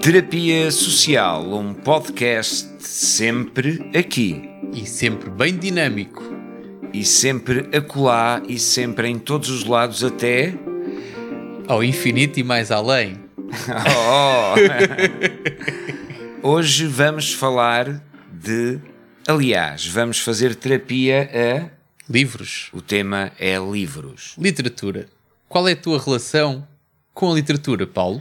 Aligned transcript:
Terapia 0.00 0.70
Social, 0.70 1.42
um 1.54 1.72
podcast 1.72 2.68
sempre 2.78 3.90
aqui 3.96 4.50
E 4.74 4.86
sempre 4.86 5.30
bem 5.30 5.56
dinâmico. 5.56 6.22
e 6.92 7.04
sempre 7.04 7.68
acolá 7.74 8.42
e 8.46 8.58
sempre 8.58 9.08
em 9.08 9.18
todos 9.18 9.48
os 9.48 9.64
lados 9.64 10.04
até. 10.04 10.52
Ao 11.66 11.82
infinito 11.82 12.38
e 12.38 12.42
mais 12.42 12.70
além. 12.70 13.24
Oh! 13.96 14.54
Hoje 16.46 16.86
vamos 16.86 17.32
falar 17.32 18.02
de. 18.30 18.78
Aliás, 19.26 19.86
vamos 19.86 20.18
fazer 20.18 20.54
terapia 20.54 21.30
a. 21.32 21.70
Livros. 22.06 22.68
O 22.70 22.82
tema 22.82 23.32
é 23.38 23.56
livros. 23.56 24.34
Literatura. 24.36 25.06
Qual 25.48 25.66
é 25.66 25.72
a 25.72 25.76
tua 25.76 25.98
relação 25.98 26.68
com 27.14 27.32
a 27.32 27.34
literatura, 27.34 27.86
Paulo? 27.86 28.20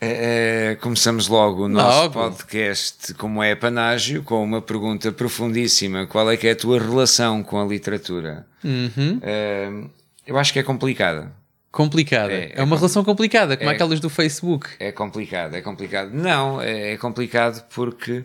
Eh, 0.00 0.78
começamos 0.80 1.28
logo 1.28 1.66
o 1.66 1.68
nosso 1.68 1.96
Logo. 1.96 2.14
podcast, 2.14 3.14
como 3.14 3.40
é 3.40 3.54
panágio, 3.54 4.24
com 4.24 4.42
uma 4.42 4.60
pergunta 4.60 5.12
profundíssima: 5.12 6.08
qual 6.08 6.28
é 6.28 6.36
que 6.36 6.48
é 6.48 6.50
a 6.50 6.56
tua 6.56 6.80
relação 6.80 7.40
com 7.40 7.60
a 7.60 7.64
literatura? 7.64 8.48
Uhum. 8.64 9.20
Eh, 9.22 9.84
eu 10.26 10.36
acho 10.36 10.52
que 10.52 10.58
é 10.58 10.64
complicada. 10.64 11.32
Complicada. 11.72 12.32
É, 12.32 12.44
É, 12.46 12.52
é 12.56 12.62
uma 12.64 12.76
relação 12.76 13.04
complicada, 13.04 13.56
como 13.56 13.70
é- 13.70 13.74
aquelas 13.74 14.00
do 14.00 14.10
Facebook. 14.10 14.68
É 14.80 14.90
complicado, 14.90 15.54
é 15.54 15.60
complicado. 15.62 16.10
Não, 16.12 16.60
é, 16.60 16.92
é 16.92 16.96
complicado 16.96 17.64
porque 17.74 18.24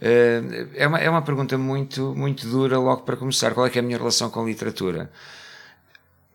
eh, 0.00 0.42
é, 0.74 0.86
uma, 0.86 0.98
é 0.98 1.08
uma 1.08 1.22
pergunta 1.22 1.56
muito, 1.56 2.12
muito 2.16 2.46
dura 2.48 2.78
logo 2.78 3.02
para 3.02 3.16
começar. 3.16 3.52
Qual 3.54 3.64
é 3.66 3.70
que 3.70 3.78
é 3.78 3.80
a 3.80 3.84
minha 3.84 3.98
relação 3.98 4.28
com 4.30 4.42
a 4.42 4.44
literatura? 4.44 5.10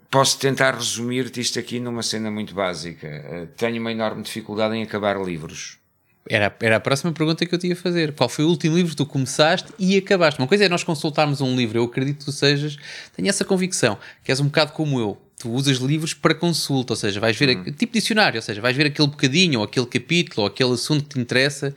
Posso 0.09 0.39
tentar 0.39 0.73
resumir-te 0.73 1.41
isto 1.41 1.59
aqui 1.59 1.81
numa 1.81 2.01
cena 2.01 2.31
muito 2.31 2.53
básica. 2.55 3.07
Eh, 3.07 3.47
tenho 3.57 3.81
uma 3.81 3.91
enorme 3.91 4.23
dificuldade 4.23 4.73
em 4.75 4.83
acabar 4.83 5.19
livros. 5.21 5.77
Era, 6.29 6.53
era 6.61 6.75
a 6.77 6.79
próxima 6.79 7.11
pergunta 7.11 7.45
que 7.45 7.53
eu 7.53 7.59
te 7.59 7.67
ia 7.67 7.75
fazer. 7.75 8.13
Qual 8.13 8.29
foi 8.29 8.45
o 8.45 8.49
último 8.49 8.75
livro 8.75 8.91
que 8.91 8.97
tu 8.97 9.05
começaste 9.05 9.73
e 9.77 9.97
acabaste? 9.97 10.39
Uma 10.39 10.47
coisa 10.47 10.63
é 10.65 10.69
nós 10.69 10.83
consultarmos 10.83 11.41
um 11.41 11.55
livro. 11.57 11.77
Eu 11.77 11.83
acredito 11.83 12.19
que 12.19 12.25
tu 12.25 12.31
sejas, 12.31 12.77
tenho 13.15 13.27
essa 13.27 13.43
convicção, 13.43 13.97
que 14.23 14.31
és 14.31 14.39
um 14.39 14.45
bocado 14.45 14.71
como 14.71 14.97
eu. 14.99 15.17
Tu 15.39 15.49
usas 15.51 15.77
livros 15.77 16.13
para 16.13 16.33
consulta, 16.33 16.93
ou 16.93 16.97
seja, 16.97 17.19
vais 17.19 17.37
ver, 17.37 17.55
Hum. 17.57 17.63
tipo 17.71 17.93
dicionário, 17.93 18.37
ou 18.39 18.41
seja, 18.41 18.59
vais 18.59 18.75
ver 18.75 18.87
aquele 18.87 19.07
bocadinho, 19.07 19.59
ou 19.59 19.65
aquele 19.65 19.85
capítulo, 19.85 20.41
ou 20.41 20.47
aquele 20.47 20.73
assunto 20.73 21.03
que 21.03 21.09
te 21.15 21.19
interessa, 21.19 21.75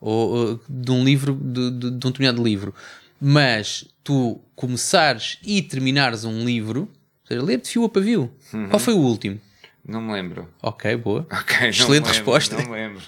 ou, 0.00 0.30
ou 0.34 0.60
de 0.68 0.90
um 0.90 1.04
livro, 1.04 1.34
de, 1.34 1.70
de, 1.70 1.90
de 1.90 2.06
um 2.06 2.10
determinado 2.10 2.42
livro. 2.42 2.74
Mas 3.20 3.84
tu 4.02 4.40
começares 4.56 5.38
e 5.44 5.60
terminares 5.62 6.24
um 6.24 6.44
livro, 6.44 6.80
ou 6.82 7.28
seja, 7.28 7.42
ler 7.42 7.60
de 7.60 7.68
fio 7.68 7.84
a 7.84 7.88
pavio. 7.88 8.32
Uhum. 8.52 8.68
Qual 8.68 8.80
foi 8.80 8.94
o 8.94 8.98
último? 8.98 9.38
Não 9.86 10.00
me 10.00 10.12
lembro. 10.12 10.48
Ok, 10.62 10.96
boa. 10.96 11.26
Ok, 11.30 11.56
não 11.60 11.68
Excelente 11.68 11.92
lembro, 12.04 12.08
resposta. 12.08 12.56
Não 12.56 12.64
me 12.64 12.70
lembro. 12.72 13.02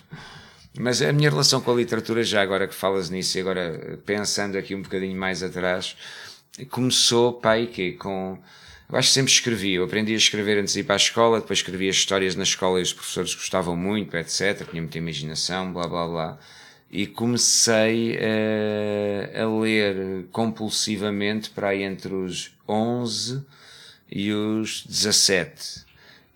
Mas 0.79 1.01
a 1.01 1.13
minha 1.13 1.31
relação 1.31 1.61
com 1.61 1.71
a 1.73 1.75
literatura, 1.77 2.23
já 2.25 2.43
agora 2.43 2.67
que 2.69 2.75
falas 2.75 3.09
nisso 3.09 3.39
e 3.39 3.41
agora 3.41 3.99
pensando 4.05 4.59
aqui 4.59 4.75
um 4.75 4.83
bocadinho 4.83 5.17
mais 5.17 5.43
atrás, 5.43 5.97
começou, 6.71 7.33
pai, 7.35 7.67
que 7.69 7.93
com. 7.93 8.39
Eu 8.91 8.99
acho 8.99 9.09
que 9.09 9.15
sempre 9.15 9.33
escrevi. 9.33 9.73
Eu 9.75 9.85
aprendi 9.85 10.13
a 10.13 10.17
escrever 10.17 10.59
antes 10.59 10.75
de 10.75 10.81
ir 10.81 10.85
para 10.85 10.95
a 10.95 10.97
escola, 10.97 11.41
depois 11.41 11.59
escrevia 11.59 11.91
histórias 11.91 12.37
na 12.37 12.43
escola 12.43 12.79
e 12.79 12.83
os 12.83 12.93
professores 12.93 13.35
gostavam 13.35 13.77
muito, 13.77 14.17
etc. 14.17 14.67
Tinha 14.71 14.83
muita 14.83 14.99
imaginação, 14.99 15.73
blá 15.73 15.87
blá 15.89 16.07
blá. 16.07 16.39
E 16.91 17.07
comecei 17.07 18.17
eh, 18.21 19.33
a 19.43 19.47
ler 19.61 20.27
compulsivamente 20.31 21.51
para 21.51 21.69
aí 21.69 21.83
entre 21.83 22.13
os 22.15 22.53
11 22.69 23.45
e 24.11 24.33
os 24.33 24.85
17. 24.87 25.85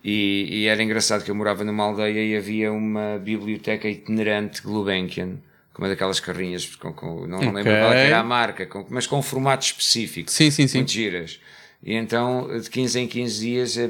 E, 0.03 0.47
e 0.49 0.65
era 0.67 0.81
engraçado 0.81 1.23
que 1.23 1.31
eu 1.31 1.35
morava 1.35 1.63
numa 1.63 1.83
aldeia 1.83 2.23
e 2.25 2.35
havia 2.35 2.71
uma 2.73 3.19
biblioteca 3.23 3.87
itinerante 3.87 4.61
Gulbenkian, 4.61 5.37
com 5.73 5.81
uma 5.81 5.89
daquelas 5.89 6.19
carrinhas, 6.19 6.65
com, 6.75 6.91
com- 6.93 7.27
não 7.27 7.39
me 7.39 7.51
lembro 7.53 7.77
qual 7.79 7.93
é 7.93 8.07
era 8.07 8.19
a 8.19 8.23
marca, 8.23 8.65
com- 8.65 8.85
mas 8.89 9.05
com 9.07 9.17
um 9.19 9.21
formato 9.21 9.65
específico. 9.65 10.29
Sim, 10.31 10.49
sim, 10.51 10.67
sim. 10.67 10.79
Muito 10.79 10.91
giras. 10.91 11.39
E 11.81 11.93
então, 11.93 12.45
de 12.59 12.69
15 12.69 12.99
em 12.99 13.07
15 13.07 13.39
dias, 13.39 13.77
a, 13.77 13.83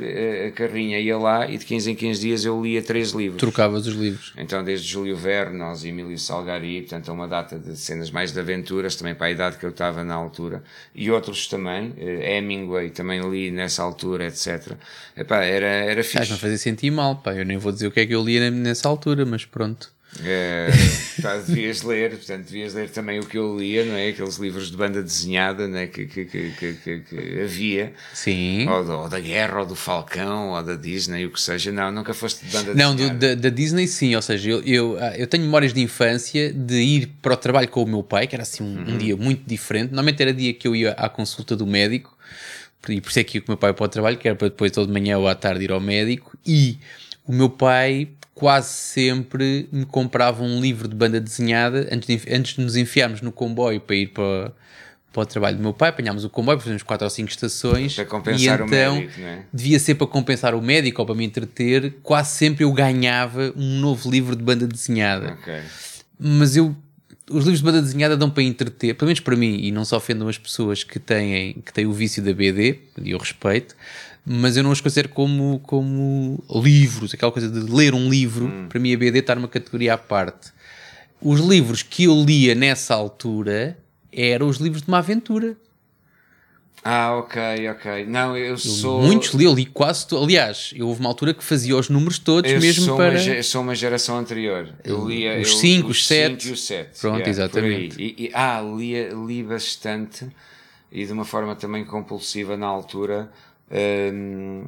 a- 0.47 0.51
carrinha 0.51 1.00
ia 1.00 1.17
lá 1.17 1.50
e 1.50 1.57
de 1.57 1.66
15 1.66 1.89
em 1.91 1.95
15 1.95 2.22
dias 2.22 2.45
eu 2.45 2.61
lia 2.63 2.83
três 2.83 3.11
livros. 3.13 3.39
Trocavas 3.39 3.88
os 3.88 3.95
livros. 3.95 4.31
Então, 4.38 4.63
desde 4.63 4.88
Júlio 4.88 5.16
Verne, 5.17 5.59
aos 5.63 5.83
Emílio 5.83 6.17
Salgari, 6.19 6.81
portanto, 6.81 7.11
uma 7.11 7.28
data 7.28 7.57
de 7.57 7.75
cenas 7.75 8.11
mais 8.11 8.31
de 8.31 8.39
aventuras, 8.39 8.95
também 8.95 9.16
para 9.16 9.25
a 9.25 9.31
idade 9.31 9.57
que 9.57 9.66
eu 9.66 9.72
estava 9.72 10.03
na 10.03 10.13
altura, 10.13 10.63
e 10.94 11.09
outros 11.09 11.47
também, 11.47 11.91
eh, 11.97 12.38
Hemingway, 12.38 12.91
também 12.91 13.22
li 13.28 13.49
nessa 13.49 13.81
altura, 13.81 14.28
etc. 14.28 14.73
Epá, 15.17 15.44
era, 15.44 15.66
era 15.66 16.01
Estás-me 16.01 16.22
a 16.22 16.25
fixe. 16.28 16.39
fazer 16.41 16.57
sentir 16.59 16.91
mal, 16.91 17.16
pá. 17.16 17.33
Eu 17.33 17.44
nem 17.45 17.57
vou 17.57 17.72
dizer 17.72 17.88
o 17.88 17.91
que 17.91 18.01
é 18.01 18.05
que 18.05 18.13
eu 18.13 18.23
lia 18.23 18.51
nessa 18.51 18.88
altura, 18.88 19.25
mas 19.25 19.45
pronto. 19.45 19.91
Pá, 21.22 21.38
devias 21.38 21.81
ler, 21.84 22.12
portanto, 22.12 22.46
devias 22.46 22.74
ler 22.74 22.90
também 22.90 23.20
o 23.20 23.25
que 23.25 23.38
eu 23.38 23.58
lia, 23.58 23.86
não 23.86 23.96
é? 23.96 24.09
Aqueles 24.09 24.38
livros 24.38 24.72
de 24.72 24.78
banda 24.78 25.02
desenhada 25.03 25.68
né? 25.68 25.88
que, 25.88 26.06
que, 26.06 26.25
que, 26.25 26.52
que, 26.52 26.74
que- 26.74 27.00
que 27.02 27.42
havia, 27.42 27.94
Sim. 28.14 28.68
ou, 28.68 28.84
da- 28.86 28.97
ou 28.97 29.09
da 29.09 29.20
Guerra, 29.20 29.59
ou 29.59 29.66
do 29.66 29.75
Falcão, 29.75 30.50
ou 30.50 30.64
da 30.64 30.75
Disney, 30.75 31.25
o 31.25 31.31
que 31.31 31.42
seja. 31.42 31.72
Não, 31.72 31.92
nunca 31.92 32.14
foste 32.14 32.46
de 32.46 32.52
banda 32.52 32.74
Não, 32.74 32.96
desenhada. 32.96 33.36
da, 33.36 33.50
da 33.50 33.50
Disney 33.56 33.88
sim, 33.88 34.16
ou 34.16 34.22
seja, 34.22 34.50
eu, 34.50 34.62
eu, 34.64 34.97
ah, 35.00 35.16
eu 35.18 35.28
tenho 35.28 35.44
memórias 35.44 35.74
de 35.74 35.81
infância 35.81 36.52
de 36.52 36.76
ir 36.81 37.08
para 37.22 37.34
o 37.34 37.38
trabalho 37.38 37.68
com 37.68 37.84
o 37.84 37.88
meu 37.88 38.03
pai, 38.03 38.26
que 38.28 38.36
era 38.36 38.44
assim 38.44 38.64
um, 38.64 38.94
um 38.94 38.97
dia 38.97 39.16
muito 39.16 39.44
diferente. 39.47 39.90
Normalmente 39.91 40.22
era 40.22 40.34
dia 40.34 40.53
que 40.53 40.68
eu 40.68 40.76
ia 40.76 40.91
à 40.94 41.08
consulta 41.09 41.56
do 41.56 41.68
médico, 41.68 42.18
e 42.88 43.00
por 43.02 43.09
isso 43.09 43.20
é 43.20 43.24
que 43.24 43.38
ia 43.38 43.41
com 43.41 43.47
o 43.47 43.52
meu 43.52 43.58
pai 43.58 43.74
para 43.74 43.86
o 43.86 43.88
trabalho, 43.90 44.18
que 44.18 44.28
era 44.28 44.36
para 44.36 44.47
depois 44.50 44.72
toda 44.72 44.88
de 44.88 44.94
manhã 44.94 45.18
ou 45.18 45.28
à 45.28 45.36
tarde 45.36 45.64
ir 45.66 45.72
ao 45.72 45.80
médico, 45.81 46.38
e 46.46 46.78
o 47.29 47.31
meu 47.31 47.47
pai 47.47 48.09
quase 48.34 48.69
sempre 48.69 49.69
me 49.72 49.85
comprava 49.85 50.41
um 50.41 50.59
livro 50.59 50.88
de 50.88 50.95
banda 50.95 51.22
desenhada 51.22 51.88
antes 51.91 52.07
de, 52.07 52.34
antes 52.34 52.56
de 52.56 52.62
nos 52.62 52.75
enfiarmos 52.75 53.22
no 53.22 53.31
comboio 53.31 53.79
para 53.79 53.95
ir 53.95 54.07
para, 54.07 54.51
para 55.13 55.22
o 55.22 55.25
trabalho 55.28 55.57
do 55.57 55.62
meu 55.62 55.72
pai, 55.72 55.90
apanhámos 55.90 56.25
o 56.25 56.29
comboio, 56.29 56.57
fazíamos 56.57 56.81
quatro 56.81 57.06
ou 57.06 57.09
cinco 57.12 57.29
estações 57.29 57.94
Para 57.94 58.06
compensar 58.06 58.59
e 58.59 58.63
o 58.63 58.66
então 58.66 58.95
médico, 58.95 59.22
não 59.22 59.28
é? 59.28 59.44
devia 59.53 59.78
ser 59.78 59.94
para 59.94 60.07
compensar 60.07 60.56
o 60.56 60.62
médico 60.62 61.03
ou 61.03 61.06
para 61.06 61.13
me 61.13 61.23
entreter, 61.23 61.97
quase 62.01 62.31
sempre 62.31 62.63
eu 62.63 62.73
ganhava 62.73 63.53
um 63.56 63.79
novo 63.79 64.09
livro 64.09 64.35
de 64.35 64.41
banda 64.41 64.66
desenhada. 64.66 65.38
Ok. 65.40 65.53
Mas 66.17 66.57
eu, 66.57 66.75
os 67.29 67.44
livros 67.44 67.59
de 67.59 67.63
banda 67.63 67.79
desenhada 67.79 68.17
dão 68.17 68.31
para 68.31 68.41
entreter, 68.41 68.96
pelo 68.96 69.06
menos 69.06 69.19
para 69.19 69.35
mim, 69.35 69.59
e 69.61 69.72
não 69.72 69.85
se 69.85 69.94
ofendam 69.94 70.28
as 70.28 70.40
pessoas 70.40 70.84
que 70.84 70.97
têm, 70.97 71.61
que 71.63 71.72
têm 71.72 71.85
o 71.85 71.94
vício 71.94 72.23
da 72.23 72.34
BD, 72.34 72.79
e 73.03 73.11
eu 73.11 73.19
respeito, 73.19 73.75
mas 74.25 74.57
eu 74.57 74.63
não 74.63 74.72
os 74.72 74.81
considero 74.81 75.09
como, 75.09 75.59
como 75.63 76.44
livros, 76.63 77.13
aquela 77.13 77.31
coisa 77.31 77.50
de 77.50 77.59
ler 77.72 77.94
um 77.94 78.09
livro, 78.09 78.52
para 78.69 78.80
mim 78.80 78.94
a 78.94 78.97
BD 78.97 79.19
está 79.19 79.35
numa 79.35 79.47
categoria 79.47 79.94
à 79.94 79.97
parte. 79.97 80.52
Os 81.22 81.40
livros 81.41 81.81
que 81.84 82.06
eu 82.06 82.16
lia 82.24 82.53
nessa 82.56 82.94
altura 82.96 83.78
eram 84.12 84.47
os 84.47 84.58
livros 84.58 84.81
de 84.84 84.88
uma 84.88 85.00
aventura. 85.00 85.58
Ah, 86.81 87.18
ok, 87.18 87.41
ok. 87.72 88.06
Não, 88.06 88.38
eu 88.38 88.58
sou. 88.58 89.02
Muitos 89.02 89.34
li, 89.34 89.44
eu 89.44 89.53
li 89.53 89.66
quase 89.66 90.08
to- 90.08 90.18
Aliás, 90.18 90.72
eu 90.74 90.88
houve 90.88 91.02
uma 91.02 91.09
altura 91.09 91.34
que 91.34 91.44
fazia 91.44 91.75
os 91.75 91.90
números 91.90 92.18
todos 92.19 92.50
eu 92.50 92.59
mesmo 92.62 92.96
para. 92.96 93.09
Uma, 93.12 93.18
ge- 93.18 93.44
sou 93.44 93.62
uma 93.62 93.75
geração 93.75 94.18
anterior. 94.18 94.69
Eu 94.84 95.06
lia 95.06 95.41
Os 95.41 95.50
eu- 95.50 95.58
cinco, 95.58 95.90
os 95.90 96.08
sete. 96.08 96.44
cinco 96.44 96.52
e 96.52 96.53
os 96.53 96.66
sete. 96.66 97.00
Pronto, 97.02 97.22
por 97.22 97.29
exatamente. 97.29 98.02
E, 98.02 98.16
e- 98.28 98.31
ah, 98.34 98.62
lia, 98.62 99.09
li 99.09 99.44
bastante 99.44 100.25
e 100.90 101.06
de 101.06 101.12
uma 101.12 101.25
forma 101.25 101.53
também 101.53 101.84
compulsiva 101.84 102.56
na 102.56 102.68
altura. 102.68 103.29
Eh, 103.72 104.63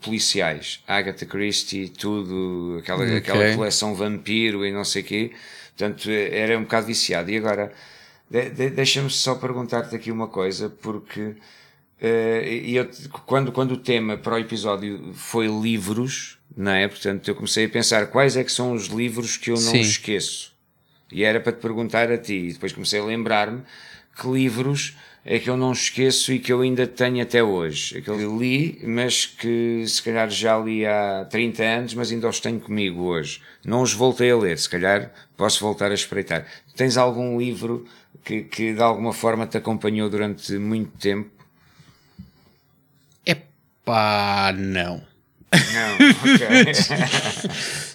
policiais, 0.00 0.82
Agatha 0.86 1.26
Christie, 1.26 1.88
tudo, 1.88 2.76
aquela, 2.80 3.02
Ok. 3.04 3.16
aquela 3.16 3.54
coleção 3.56 3.94
vampiro 3.94 4.64
e 4.64 4.72
não 4.72 4.84
sei 4.84 5.02
quê. 5.02 5.32
Portanto, 5.76 6.08
eh, 6.10 6.38
era 6.38 6.58
um 6.58 6.62
bocado 6.62 6.86
viciado. 6.86 7.30
E 7.30 7.36
agora, 7.36 7.72
de- 8.30 8.50
de- 8.50 8.70
deixa-me 8.70 9.10
só 9.10 9.34
perguntar-te 9.34 9.94
aqui 9.94 10.10
uma 10.12 10.28
coisa, 10.28 10.68
porque 10.70 11.34
eh, 12.00 12.60
e 12.64 12.76
eu, 12.76 12.88
quando, 13.26 13.50
quando 13.50 13.72
o 13.72 13.76
tema 13.76 14.16
para 14.16 14.34
o 14.34 14.38
episódio 14.38 15.12
foi 15.14 15.46
livros, 15.46 16.38
não 16.56 16.72
é? 16.72 16.86
Portanto, 16.86 17.26
eu 17.28 17.34
comecei 17.34 17.64
a 17.64 17.68
pensar 17.68 18.06
quais 18.08 18.36
é 18.36 18.44
que 18.44 18.52
são 18.52 18.72
os 18.72 18.86
livros 18.86 19.36
que 19.36 19.50
eu 19.50 19.54
não 19.54 19.60
Sim. 19.72 19.80
esqueço. 19.80 20.52
E 21.10 21.24
era 21.24 21.40
para 21.40 21.52
te 21.52 21.60
perguntar 21.60 22.10
a 22.10 22.18
ti. 22.18 22.34
E 22.34 22.52
depois 22.52 22.72
comecei 22.72 23.00
a 23.00 23.04
lembrar-me 23.04 23.62
que 24.20 24.28
livros 24.28 24.96
é 25.24 25.38
que 25.38 25.48
eu 25.48 25.56
não 25.56 25.72
esqueço 25.72 26.32
e 26.32 26.38
que 26.38 26.52
eu 26.52 26.60
ainda 26.60 26.86
tenho 26.86 27.22
até 27.22 27.42
hoje. 27.42 27.96
Aquele 27.98 28.26
li, 28.26 28.80
mas 28.84 29.24
que 29.24 29.84
se 29.86 30.02
calhar 30.02 30.28
já 30.28 30.58
li 30.58 30.84
há 30.84 31.26
30 31.30 31.62
anos, 31.62 31.94
mas 31.94 32.12
ainda 32.12 32.28
os 32.28 32.40
tenho 32.40 32.60
comigo 32.60 33.02
hoje. 33.04 33.40
Não 33.64 33.80
os 33.80 33.94
voltei 33.94 34.30
a 34.30 34.36
ler, 34.36 34.58
se 34.58 34.68
calhar 34.68 35.10
posso 35.36 35.60
voltar 35.60 35.90
a 35.90 35.94
espreitar. 35.94 36.46
Tens 36.76 36.98
algum 36.98 37.38
livro 37.38 37.86
que, 38.22 38.42
que 38.42 38.74
de 38.74 38.82
alguma 38.82 39.14
forma 39.14 39.46
te 39.46 39.56
acompanhou 39.56 40.10
durante 40.10 40.52
muito 40.58 40.98
tempo? 40.98 41.30
Epá, 43.24 44.52
não. 44.52 45.02
Não, 45.52 45.94
ok. 46.34 46.74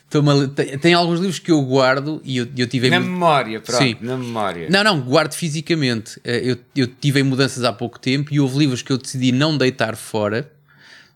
tem, 0.55 0.77
tem 0.79 0.93
alguns 0.93 1.19
livros 1.19 1.37
que 1.37 1.51
eu 1.51 1.61
guardo 1.61 2.19
e 2.23 2.37
eu, 2.37 2.47
eu 2.57 2.67
tive. 2.67 2.89
Na 2.89 2.99
memória, 2.99 3.59
pronto, 3.59 3.83
Sim. 3.83 3.95
na 4.01 4.17
memória. 4.17 4.67
Não, 4.69 4.83
não, 4.83 4.99
guardo 5.01 5.33
fisicamente. 5.33 6.19
Eh, 6.23 6.41
eu, 6.43 6.57
eu 6.75 6.87
tive 6.87 7.21
mudanças 7.21 7.63
há 7.63 7.71
pouco 7.71 7.99
tempo 7.99 8.33
e 8.33 8.39
houve 8.39 8.57
livros 8.57 8.81
que 8.81 8.91
eu 8.91 8.97
decidi 8.97 9.31
não 9.31 9.55
deitar 9.55 9.95
fora. 9.95 10.51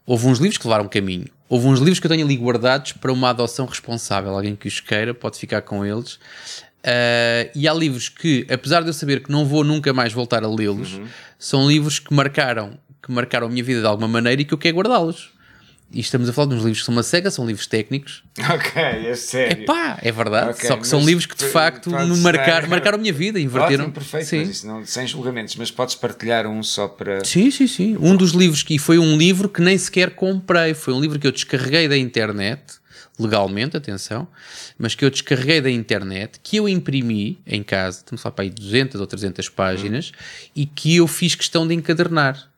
Houve 0.05 0.27
uns 0.27 0.37
livros 0.37 0.57
que 0.57 0.67
levaram 0.67 0.87
caminho. 0.87 1.25
Houve 1.49 1.67
uns 1.67 1.79
livros 1.79 1.99
que 1.99 2.05
eu 2.05 2.09
tenho 2.09 2.25
ali 2.25 2.35
guardados 2.35 2.91
para 2.93 3.11
uma 3.11 3.29
adoção 3.29 3.65
responsável. 3.65 4.31
Alguém 4.31 4.55
que 4.55 4.67
os 4.67 4.79
queira 4.79 5.13
pode 5.13 5.39
ficar 5.39 5.61
com 5.61 5.85
eles. 5.85 6.19
Uh, 6.83 7.49
e 7.55 7.67
há 7.67 7.73
livros 7.73 8.09
que, 8.09 8.45
apesar 8.49 8.81
de 8.81 8.89
eu 8.89 8.93
saber 8.93 9.23
que 9.23 9.31
não 9.31 9.45
vou 9.45 9.63
nunca 9.63 9.93
mais 9.93 10.11
voltar 10.11 10.43
a 10.43 10.47
lê-los, 10.47 10.95
uhum. 10.95 11.07
são 11.39 11.67
livros 11.67 11.97
que 11.97 12.13
marcaram, 12.13 12.77
que 13.01 13.11
marcaram 13.11 13.47
a 13.47 13.49
minha 13.49 13.63
vida 13.63 13.79
de 13.79 13.87
alguma 13.87 14.07
maneira 14.07 14.41
e 14.41 14.45
que 14.45 14.53
eu 14.53 14.57
quero 14.57 14.75
guardá-los. 14.75 15.32
E 15.93 15.99
estamos 15.99 16.27
a 16.27 16.33
falar 16.33 16.47
de 16.47 16.55
uns 16.55 16.63
livros 16.63 16.79
que 16.79 16.85
são 16.85 16.93
uma 16.93 17.03
cega, 17.03 17.29
são 17.29 17.45
livros 17.45 17.67
técnicos. 17.67 18.23
Ok, 18.49 18.81
é 18.81 19.15
sério. 19.15 19.61
Epá, 19.63 19.99
é 20.01 20.11
verdade. 20.11 20.51
Okay, 20.51 20.67
Só 20.67 20.75
que 20.75 20.87
são 20.87 20.99
livros 21.05 21.27
que 21.27 21.35
de 21.35 21.45
facto 21.45 21.91
me 21.91 22.17
marcar, 22.17 22.67
marcaram 22.67 22.97
a 22.97 23.01
minha 23.01 23.13
vida, 23.13 23.39
inverteram. 23.39 23.85
Ótimo, 23.85 23.93
perfeito, 23.93 24.25
sim. 24.25 24.41
Isso, 24.41 24.65
não, 24.65 24.83
sem 24.83 25.05
julgamentos, 25.05 25.55
mas 25.55 25.69
podes 25.69 25.93
partilhar 25.93 26.47
um 26.47 26.63
só 26.63 26.87
para. 26.87 27.23
Sim, 27.23 27.51
sim, 27.51 27.67
sim. 27.67 27.95
Um 27.99 28.15
dos 28.15 28.31
livros 28.31 28.63
que 28.63 28.79
foi 28.79 28.97
um 28.97 29.15
livro 29.15 29.47
que 29.47 29.61
nem 29.61 29.77
sequer 29.77 30.15
comprei, 30.15 30.73
foi 30.73 30.95
um 30.95 30.99
livro 30.99 31.19
que 31.19 31.27
eu 31.27 31.31
descarreguei 31.31 31.87
da 31.87 31.95
internet, 31.95 32.63
legalmente, 33.19 33.77
atenção, 33.77 34.27
mas 34.79 34.95
que 34.95 35.05
eu 35.05 35.11
descarreguei 35.11 35.61
da 35.61 35.69
internet, 35.69 36.39
que 36.41 36.57
eu 36.57 36.67
imprimi 36.67 37.39
em 37.45 37.61
casa, 37.61 37.99
estamos 37.99 38.19
a 38.19 38.23
falar 38.23 38.33
para 38.33 38.45
aí 38.45 38.49
200 38.49 38.99
ou 38.99 39.05
300 39.05 39.47
páginas, 39.49 40.11
hum. 40.11 40.49
e 40.55 40.65
que 40.65 40.95
eu 40.95 41.07
fiz 41.07 41.35
questão 41.35 41.67
de 41.67 41.75
encadernar. 41.75 42.51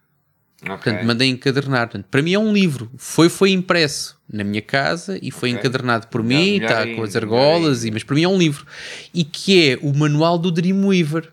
Okay. 0.66 0.78
Portanto, 0.78 1.06
mandei 1.06 1.30
encadernar. 1.30 1.88
Portanto, 1.88 2.08
para 2.10 2.22
mim 2.22 2.34
é 2.34 2.40
um 2.40 2.52
livro. 2.52 2.90
Foi, 2.98 3.30
foi 3.30 3.52
impresso 3.52 4.20
na 4.28 4.44
minha 4.44 4.62
casa 4.62 5.20
e 5.22 5.30
foi 5.30 5.50
okay. 5.50 5.60
encadernado 5.60 6.08
por 6.08 6.24
mim, 6.24 6.58
está 6.58 6.86
com 6.96 7.04
as 7.04 7.16
argolas, 7.16 7.86
e, 7.86 7.92
mas 7.92 8.04
para 8.04 8.16
mim 8.16 8.24
é 8.24 8.28
um 8.28 8.38
livro. 8.38 8.66
E 9.14 9.24
que 9.24 9.70
é 9.70 9.80
o 9.82 9.94
manual 9.96 10.38
do 10.38 10.52
Dreamweaver. 10.52 11.32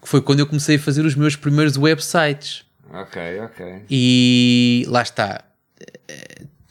Que 0.00 0.08
foi 0.08 0.22
quando 0.22 0.40
eu 0.40 0.46
comecei 0.46 0.76
a 0.76 0.78
fazer 0.78 1.04
os 1.04 1.14
meus 1.14 1.36
primeiros 1.36 1.76
websites. 1.76 2.64
Ok, 2.90 3.40
ok. 3.40 3.82
E 3.90 4.84
lá 4.88 5.02
está. 5.02 5.44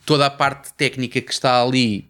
Toda 0.05 0.25
a 0.25 0.29
parte 0.29 0.73
técnica 0.73 1.21
que 1.21 1.31
está 1.31 1.61
ali 1.61 2.09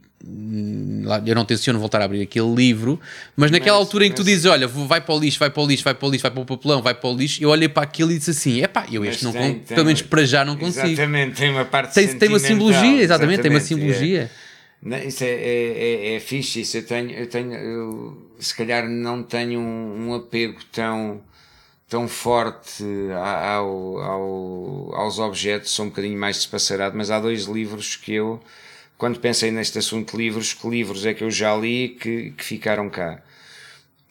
eu 1.25 1.35
não 1.35 1.45
tenciono 1.45 1.79
voltar 1.79 2.01
a 2.01 2.05
abrir 2.05 2.21
aquele 2.21 2.53
livro, 2.53 2.99
mas 3.35 3.51
naquela 3.51 3.77
mas, 3.77 3.85
altura 3.85 4.07
em 4.07 4.09
que 4.09 4.15
tu 4.15 4.23
dizes, 4.23 4.45
olha, 4.45 4.67
vai 4.67 4.99
para 4.99 5.13
o 5.13 5.19
lixo, 5.19 5.37
vai 5.37 5.49
para 5.51 5.61
o 5.61 5.67
lixo, 5.67 5.83
vai 5.83 5.93
para 5.93 6.07
o 6.07 6.11
lixo, 6.11 6.23
vai 6.23 6.31
para 6.31 6.41
o 6.41 6.45
papelão, 6.45 6.81
vai 6.81 6.95
para 6.95 7.09
o 7.09 7.15
lixo, 7.15 7.43
eu 7.43 7.49
olhei 7.49 7.69
para 7.69 7.83
aquilo 7.83 8.11
e 8.11 8.17
disse 8.17 8.31
assim, 8.31 8.61
é 8.61 8.67
pá, 8.67 8.87
eu 8.91 9.05
este 9.05 9.23
não, 9.23 9.31
tem, 9.31 9.59
tem, 9.59 9.75
pelo 9.75 9.85
menos 9.85 10.01
para 10.01 10.25
já 10.25 10.43
não 10.43 10.57
consigo. 10.57 10.87
Exatamente, 10.87 11.37
tem 11.37 11.51
uma 11.51 11.65
parte 11.65 11.93
tem, 11.93 12.07
tem 12.17 12.29
uma 12.29 12.39
simbologia, 12.39 12.79
exatamente, 12.81 13.03
exatamente 13.03 13.41
tem 13.41 13.51
uma 13.51 13.59
simbologia. 13.59 14.31
É. 14.83 15.05
Isso 15.07 15.23
é, 15.23 15.27
é, 15.27 16.13
é, 16.13 16.15
é 16.15 16.19
fixe, 16.19 16.61
isso 16.61 16.77
eu 16.77 16.85
tenho, 16.85 17.11
eu 17.11 17.27
tenho, 17.27 17.53
eu, 17.53 18.31
se 18.39 18.55
calhar 18.55 18.87
não 18.87 19.21
tenho 19.21 19.59
um, 19.59 20.07
um 20.07 20.13
apego 20.15 20.59
tão, 20.71 21.21
tão 21.87 22.07
forte 22.07 22.83
ao, 23.13 23.99
ao, 23.99 24.95
aos 24.95 25.19
objetos, 25.19 25.71
sou 25.71 25.85
um 25.85 25.89
bocadinho 25.89 26.19
mais 26.19 26.37
despassarado, 26.37 26.97
mas 26.97 27.11
há 27.11 27.19
dois 27.19 27.45
livros 27.45 27.95
que 27.95 28.13
eu, 28.13 28.41
quando 28.97 29.19
pensei 29.19 29.51
neste 29.51 29.77
assunto 29.77 30.11
de 30.11 30.17
livros, 30.17 30.53
que 30.53 30.67
livros 30.67 31.05
é 31.05 31.13
que 31.13 31.23
eu 31.23 31.31
já 31.31 31.55
li 31.55 31.89
que, 31.89 32.31
que 32.31 32.43
ficaram 32.43 32.89
cá? 32.89 33.21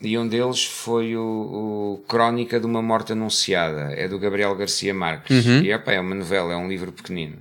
E 0.01 0.19
um 0.19 0.29
deles 0.29 0.65
foi 0.65 1.17
o, 1.17 1.23
o, 1.23 2.05
Crónica 2.07 2.61
de 2.61 2.67
uma 2.67 2.83
Morte 2.83 3.13
Anunciada, 3.13 3.93
é 3.95 4.07
do 4.07 4.19
Gabriel 4.19 4.55
Garcia 4.55 4.93
Marques. 4.93 5.47
Uhum. 5.47 5.63
E 5.63 5.73
opa, 5.73 5.93
é 5.93 6.01
uma 6.01 6.15
novela, 6.15 6.53
é 6.53 6.57
um 6.57 6.69
livro 6.69 6.93
pequenino. 6.93 7.39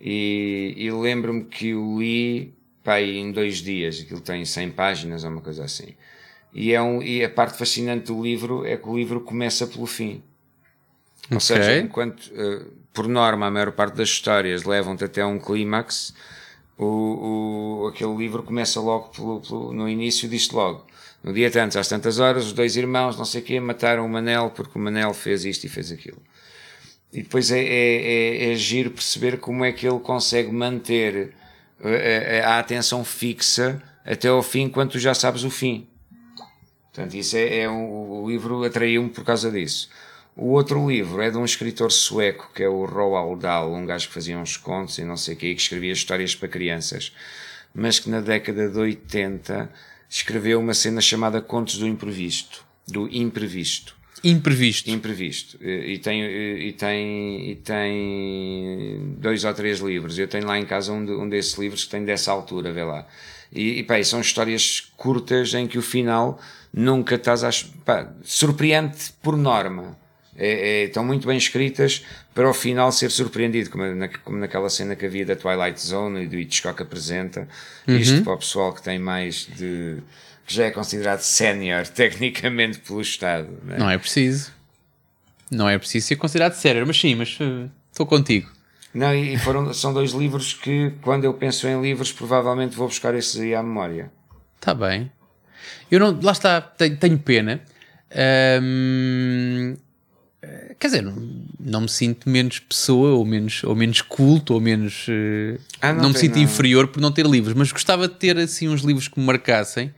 E, 0.00 0.74
e 0.76 0.90
lembro-me 0.90 1.44
que 1.44 1.74
o 1.74 2.00
li 2.00 2.54
pá, 2.84 3.00
em 3.00 3.32
dois 3.32 3.56
dias, 3.58 4.00
aquilo 4.00 4.20
tem 4.20 4.44
100 4.44 4.70
páginas 4.70 5.24
ou 5.24 5.30
uma 5.30 5.40
coisa 5.40 5.64
assim. 5.64 5.94
E, 6.52 6.72
é 6.72 6.80
um, 6.80 7.02
e 7.02 7.24
a 7.24 7.28
parte 7.28 7.58
fascinante 7.58 8.06
do 8.06 8.22
livro 8.22 8.64
é 8.64 8.76
que 8.76 8.88
o 8.88 8.96
livro 8.96 9.20
começa 9.20 9.66
pelo 9.66 9.86
fim. 9.86 10.22
Ou 11.30 11.38
okay. 11.38 11.40
seja, 11.40 11.78
enquanto, 11.78 12.26
uh, 12.28 12.70
por 12.92 13.08
norma, 13.08 13.46
a 13.46 13.50
maior 13.50 13.72
parte 13.72 13.96
das 13.96 14.08
histórias 14.08 14.62
levam-te 14.62 15.02
até 15.04 15.24
um 15.24 15.38
clímax, 15.38 16.14
o, 16.78 17.82
o, 17.82 17.86
aquele 17.88 18.14
livro 18.16 18.42
começa 18.42 18.80
logo 18.80 19.08
pelo, 19.08 19.40
pelo, 19.40 19.72
no 19.72 19.88
início, 19.88 20.28
diz 20.28 20.50
logo. 20.50 20.84
No 21.22 21.32
dia 21.32 21.50
tantos, 21.50 21.76
às 21.76 21.88
tantas 21.88 22.18
horas, 22.18 22.46
os 22.46 22.52
dois 22.52 22.76
irmãos, 22.76 23.16
não 23.16 23.24
sei 23.24 23.40
o 23.40 23.44
quê, 23.44 23.58
mataram 23.60 24.04
o 24.04 24.08
Manel 24.08 24.50
porque 24.50 24.78
o 24.78 24.80
Manel 24.80 25.14
fez 25.14 25.44
isto 25.44 25.64
e 25.64 25.68
fez 25.68 25.90
aquilo. 25.90 26.20
E 27.12 27.22
depois 27.22 27.50
é, 27.50 27.60
é, 27.60 28.46
é, 28.48 28.52
é 28.52 28.54
giro 28.56 28.90
perceber 28.90 29.38
como 29.38 29.64
é 29.64 29.72
que 29.72 29.86
ele 29.86 30.00
consegue 30.00 30.50
manter 30.50 31.32
a, 31.82 31.88
eh, 31.88 32.42
a, 32.44 32.56
a 32.56 32.58
atenção 32.58 33.04
fixa 33.04 33.80
até 34.04 34.28
ao 34.28 34.42
fim, 34.42 34.68
quando 34.68 34.92
tu 34.92 34.98
já 34.98 35.14
sabes 35.14 35.44
o 35.44 35.50
fim. 35.50 35.86
Portanto, 36.92 37.14
isso 37.14 37.36
é, 37.36 37.60
é 37.60 37.70
um, 37.70 38.22
o 38.22 38.28
livro 38.28 38.62
atraiu-me 38.64 39.08
por 39.08 39.24
causa 39.24 39.50
disso. 39.50 39.88
O 40.36 40.48
outro 40.48 40.88
livro 40.88 41.22
é 41.22 41.30
de 41.30 41.36
um 41.36 41.44
escritor 41.44 41.92
sueco, 41.92 42.50
que 42.52 42.64
é 42.64 42.68
o 42.68 42.84
Roald 42.84 43.40
Dahl, 43.40 43.72
um 43.72 43.86
gajo 43.86 44.08
que 44.08 44.14
fazia 44.14 44.36
uns 44.36 44.56
contos 44.56 44.98
e 44.98 45.04
não 45.04 45.16
sei 45.16 45.34
o 45.34 45.36
quê, 45.36 45.54
que 45.54 45.60
escrevia 45.60 45.92
histórias 45.92 46.34
para 46.34 46.48
crianças, 46.48 47.12
mas 47.72 48.00
que 48.00 48.10
na 48.10 48.20
década 48.20 48.68
de 48.68 48.76
80 48.76 49.70
escreveu 50.10 50.58
uma 50.58 50.74
cena 50.74 51.00
chamada 51.00 51.40
Contos 51.40 51.78
do 51.78 51.86
Imprevisto, 51.86 52.64
do 52.86 53.08
Imprevisto. 53.14 53.94
Imprevisto. 54.24 54.90
Imprevisto. 54.90 55.58
E 55.62 55.98
tem, 55.98 56.24
e 56.24 56.72
tem, 56.72 57.50
e 57.50 57.54
tem 57.56 59.14
dois 59.18 59.44
ou 59.44 59.54
três 59.54 59.80
livros. 59.80 60.18
Eu 60.18 60.26
tenho 60.26 60.46
lá 60.46 60.58
em 60.58 60.64
casa 60.64 60.92
um, 60.92 61.04
de, 61.04 61.12
um 61.12 61.28
desses 61.28 61.54
livros 61.58 61.84
que 61.84 61.90
tem 61.90 62.04
dessa 62.04 62.32
altura, 62.32 62.72
vê 62.72 62.82
lá. 62.82 63.06
E, 63.52 63.80
e 63.80 63.82
pá, 63.82 64.02
são 64.02 64.20
histórias 64.20 64.80
curtas 64.96 65.52
em 65.52 65.68
que 65.68 65.78
o 65.78 65.82
final 65.82 66.40
nunca 66.72 67.16
estás 67.16 67.44
a. 67.44 67.50
Pá, 67.84 68.10
surpreende 68.24 69.12
por 69.22 69.36
norma 69.36 70.02
é, 70.36 70.82
é, 70.82 70.84
estão 70.84 71.04
muito 71.04 71.26
bem 71.26 71.36
escritas 71.36 72.04
para 72.34 72.46
ao 72.46 72.54
final 72.54 72.90
ser 72.90 73.10
surpreendido, 73.10 73.70
como, 73.70 73.84
na, 73.94 74.08
como 74.08 74.38
naquela 74.38 74.68
cena 74.68 74.96
que 74.96 75.06
havia 75.06 75.24
da 75.24 75.36
Twilight 75.36 75.80
Zone 75.80 76.24
e 76.24 76.26
do 76.26 76.36
Hitchcock 76.36 76.82
apresenta. 76.82 77.48
Uhum. 77.86 77.96
Isto 77.96 78.22
para 78.22 78.34
o 78.34 78.38
pessoal 78.38 78.72
que 78.72 78.82
tem 78.82 78.98
mais 78.98 79.46
de. 79.56 79.98
que 80.46 80.54
já 80.54 80.64
é 80.64 80.70
considerado 80.70 81.20
sénior 81.20 81.86
tecnicamente 81.88 82.78
pelo 82.78 83.00
Estado. 83.00 83.48
Não 83.64 83.74
é? 83.74 83.78
não 83.78 83.90
é 83.90 83.98
preciso. 83.98 84.52
Não 85.50 85.68
é 85.68 85.78
preciso 85.78 86.08
ser 86.08 86.16
considerado 86.16 86.54
sénior, 86.54 86.86
mas 86.86 86.98
sim, 86.98 87.14
mas 87.14 87.38
uh, 87.38 87.70
estou 87.90 88.06
contigo. 88.06 88.50
Não, 88.92 89.14
e 89.14 89.36
foram, 89.38 89.72
são 89.74 89.92
dois 89.92 90.12
livros 90.12 90.54
que, 90.54 90.92
quando 91.02 91.24
eu 91.24 91.34
penso 91.34 91.66
em 91.66 91.80
livros, 91.80 92.12
provavelmente 92.12 92.76
vou 92.76 92.86
buscar 92.86 93.14
esses 93.14 93.40
aí 93.40 93.54
à 93.54 93.62
memória. 93.62 94.10
Está 94.56 94.72
bem. 94.72 95.10
Eu 95.90 95.98
não, 96.00 96.18
lá 96.22 96.32
está, 96.32 96.60
tenho, 96.60 96.96
tenho 96.96 97.18
pena. 97.18 97.60
Um, 98.62 99.76
Quer 100.78 100.88
dizer, 100.88 101.02
não, 101.02 101.16
não, 101.58 101.80
me 101.82 101.88
sinto 101.88 102.28
menos 102.28 102.58
pessoa, 102.58 103.12
ou 103.14 103.24
menos, 103.24 103.62
ou 103.64 103.74
menos 103.74 104.00
culto, 104.02 104.54
ou 104.54 104.60
menos. 104.60 105.06
Uh, 105.08 105.60
ah, 105.80 105.92
não, 105.92 106.02
não 106.02 106.08
me 106.10 106.18
sinto 106.18 106.36
não. 106.36 106.42
inferior 106.42 106.88
por 106.88 107.00
não 107.00 107.12
ter 107.12 107.26
livros, 107.26 107.54
mas 107.54 107.72
gostava 107.72 108.08
de 108.08 108.14
ter 108.14 108.36
assim 108.38 108.68
uns 108.68 108.82
livros 108.82 109.08
que 109.08 109.18
me 109.18 109.24
marcassem. 109.24 109.88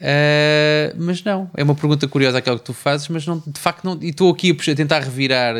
Uh, 0.00 0.96
mas 0.96 1.22
não, 1.22 1.50
é 1.54 1.62
uma 1.62 1.74
pergunta 1.74 2.08
curiosa 2.08 2.38
aquela 2.38 2.58
que 2.58 2.64
tu 2.64 2.72
fazes, 2.72 3.08
mas 3.08 3.26
não, 3.26 3.42
de 3.46 3.60
facto 3.60 3.84
não. 3.84 3.98
E 4.00 4.08
estou 4.08 4.30
aqui 4.30 4.50
a 4.50 4.74
tentar 4.74 5.00
revirar 5.00 5.54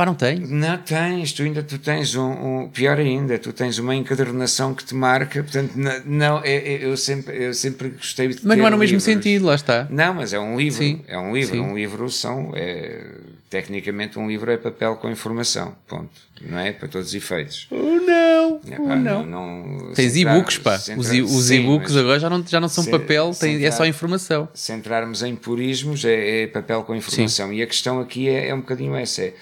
Pá, 0.00 0.06
não 0.06 0.14
tenho. 0.14 0.46
Não 0.46 0.78
tens, 0.78 1.30
tu 1.30 1.42
ainda 1.42 1.62
tu 1.62 1.78
tens 1.78 2.14
um, 2.14 2.30
um, 2.62 2.68
pior 2.70 2.98
ainda, 2.98 3.38
tu 3.38 3.52
tens 3.52 3.78
uma 3.78 3.94
encadernação 3.94 4.72
que 4.72 4.82
te 4.82 4.94
marca, 4.94 5.42
portanto, 5.42 5.72
não, 5.76 6.02
não 6.06 6.40
é, 6.42 6.54
é, 6.54 6.84
eu, 6.86 6.96
sempre, 6.96 7.44
eu 7.44 7.52
sempre 7.52 7.90
gostei 7.90 8.28
de 8.28 8.40
Mas 8.42 8.56
não 8.56 8.66
é 8.66 8.70
no 8.70 8.78
mesmo 8.78 8.98
sentido, 8.98 9.44
lá 9.44 9.54
está. 9.54 9.86
Não, 9.90 10.14
mas 10.14 10.32
é 10.32 10.40
um 10.40 10.58
livro, 10.58 10.78
Sim. 10.78 11.02
é 11.06 11.18
um 11.18 11.34
livro, 11.34 11.54
Sim. 11.54 11.60
um 11.60 11.76
livro 11.76 12.08
são, 12.08 12.50
é, 12.54 13.08
tecnicamente 13.50 14.18
um 14.18 14.26
livro 14.26 14.50
é 14.50 14.56
papel 14.56 14.96
com 14.96 15.10
informação, 15.10 15.76
ponto, 15.86 16.08
não 16.40 16.58
é? 16.58 16.72
Para 16.72 16.88
todos 16.88 17.08
os 17.08 17.14
efeitos. 17.14 17.68
Oh 17.70 17.76
não, 17.76 18.60
é, 18.70 18.76
pá, 18.76 18.96
não. 18.96 19.26
não, 19.26 19.66
não 19.66 19.92
Tens 19.92 20.16
e-books, 20.16 20.56
pá, 20.56 20.76
os, 20.96 21.10
os 21.10 21.50
e-books 21.50 21.94
agora 21.94 22.18
já 22.18 22.30
não, 22.30 22.42
já 22.46 22.58
não 22.58 22.70
são 22.70 22.86
papel, 22.86 23.32
tem, 23.38 23.62
é 23.62 23.70
só 23.70 23.84
informação. 23.84 24.48
Se 24.54 24.72
entrarmos 24.72 25.22
em 25.22 25.36
purismos, 25.36 26.06
é, 26.06 26.44
é 26.44 26.46
papel 26.46 26.84
com 26.84 26.94
informação, 26.94 27.50
Sim. 27.50 27.56
e 27.56 27.62
a 27.62 27.66
questão 27.66 28.00
aqui 28.00 28.30
é, 28.30 28.48
é 28.48 28.54
um 28.54 28.60
bocadinho 28.60 28.96
essa, 28.96 29.20
é 29.24 29.34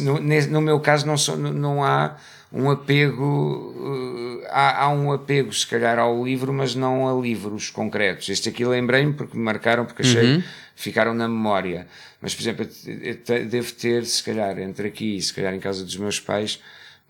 no, 0.00 0.20
no 0.20 0.60
meu 0.60 0.80
caso 0.80 1.06
não, 1.06 1.16
sou, 1.16 1.36
não 1.36 1.84
há 1.84 2.16
um 2.52 2.70
apego 2.70 3.24
uh, 3.24 4.46
há, 4.48 4.84
há, 4.84 4.88
um 4.90 5.12
apego 5.12 5.52
se 5.52 5.66
calhar 5.66 5.98
ao 5.98 6.24
livro 6.24 6.52
mas 6.52 6.74
não 6.74 7.08
a 7.08 7.20
livros 7.20 7.70
concretos 7.70 8.28
este 8.28 8.48
aqui 8.48 8.64
lembrei-me 8.64 9.12
porque 9.12 9.36
me 9.36 9.42
marcaram 9.42 9.84
porque 9.84 10.02
achei 10.02 10.36
uhum. 10.36 10.42
ficaram 10.74 11.14
na 11.14 11.28
memória 11.28 11.86
mas 12.20 12.34
por 12.34 12.42
exemplo 12.42 12.68
eu 12.84 13.46
devo 13.46 13.72
ter 13.72 14.04
se 14.04 14.22
calhar 14.22 14.58
entre 14.58 14.88
aqui 14.88 15.16
e 15.16 15.22
se 15.22 15.32
calhar 15.32 15.54
em 15.54 15.60
casa 15.60 15.84
dos 15.84 15.96
meus 15.96 16.18
pais 16.18 16.60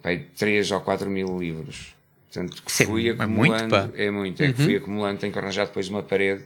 pai, 0.02 0.26
3 0.36 0.70
ou 0.72 0.80
4 0.80 1.08
mil 1.08 1.38
livros 1.38 1.94
portanto 2.30 2.62
que 2.62 2.72
fui 2.72 3.08
é 3.08 3.12
acumulando 3.12 3.76
muito, 3.76 3.96
é 3.96 4.10
muito, 4.10 4.42
é 4.42 4.46
uhum. 4.46 4.52
que 4.52 4.62
fui 4.62 4.76
acumulando 4.76 5.20
tenho 5.20 5.32
que 5.32 5.38
arranjar 5.38 5.66
depois 5.66 5.88
uma 5.88 6.02
parede 6.02 6.44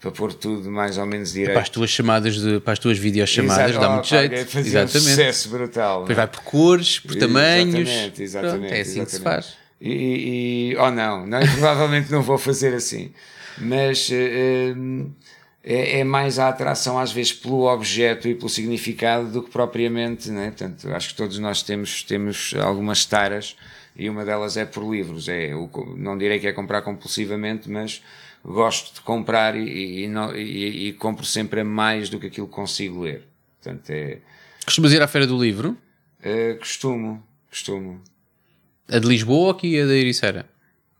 para 0.00 0.10
pôr 0.10 0.32
tudo 0.32 0.70
mais 0.70 0.96
ou 0.96 1.04
menos 1.04 1.32
direito. 1.32 1.52
Para 1.52 1.62
as 1.62 1.68
tuas 1.68 1.90
chamadas, 1.90 2.36
de, 2.36 2.58
para 2.60 2.72
as 2.72 2.78
tuas 2.78 2.98
videochamadas, 2.98 3.76
dá 3.76 3.90
muito 3.90 4.08
jeito. 4.08 4.34
É 4.34 4.44
fazer 4.46 4.68
exatamente. 4.68 4.96
um 4.96 5.10
sucesso 5.10 5.48
brutal. 5.50 6.00
Depois 6.00 6.16
vai 6.16 6.26
por 6.26 6.40
cores, 6.42 6.98
por 6.98 7.14
tamanhos. 7.16 7.88
Exatamente, 7.88 8.22
exatamente. 8.22 8.58
Pronto, 8.60 8.72
é 8.72 8.80
assim 8.80 9.00
exatamente. 9.00 9.10
que 9.10 9.16
se 9.16 9.22
faz. 9.22 9.60
E, 9.80 10.72
e 10.72 10.76
oh 10.78 10.90
não, 10.90 11.26
não, 11.26 11.40
provavelmente 11.40 12.10
não 12.10 12.22
vou 12.22 12.38
fazer 12.38 12.74
assim. 12.74 13.12
Mas 13.58 14.08
uh, 14.08 15.10
é, 15.62 16.00
é, 16.00 16.04
mais 16.04 16.38
a 16.38 16.48
atração 16.48 16.98
às 16.98 17.12
vezes 17.12 17.34
pelo 17.34 17.70
objeto 17.70 18.26
e 18.26 18.34
pelo 18.34 18.48
significado 18.48 19.30
do 19.30 19.42
que 19.42 19.50
propriamente, 19.50 20.30
né? 20.30 20.46
Portanto, 20.46 20.88
acho 20.94 21.10
que 21.10 21.14
todos 21.14 21.38
nós 21.38 21.62
temos, 21.62 22.02
temos 22.02 22.54
algumas 22.58 23.04
taras 23.04 23.54
e 23.96 24.08
uma 24.08 24.24
delas 24.24 24.56
é 24.56 24.64
por 24.64 24.88
livros. 24.88 25.28
É, 25.28 25.50
não 25.96 26.16
direi 26.16 26.38
que 26.38 26.46
é 26.46 26.52
comprar 26.52 26.82
compulsivamente, 26.82 27.70
mas 27.70 28.02
gosto 28.44 28.94
de 28.94 29.00
comprar 29.02 29.56
e, 29.56 30.04
e, 30.04 30.06
e, 30.36 30.88
e 30.88 30.92
compro 30.94 31.24
sempre 31.24 31.60
a 31.60 31.64
mais 31.64 32.08
do 32.08 32.18
que 32.18 32.26
aquilo 32.26 32.46
que 32.46 32.54
consigo 32.54 33.02
ler. 33.02 33.26
Portanto, 33.60 33.90
é... 33.90 34.18
Costumas 34.64 34.92
ir 34.92 35.02
à 35.02 35.06
Feira 35.06 35.26
do 35.26 35.42
Livro? 35.42 35.76
Uh, 36.20 36.58
costumo, 36.58 37.22
costumo. 37.48 38.02
A 38.88 38.98
de 38.98 39.06
Lisboa 39.06 39.38
ou 39.38 39.50
aqui 39.50 39.80
a 39.80 39.86
da 39.86 39.94
Ericeira? 39.94 40.46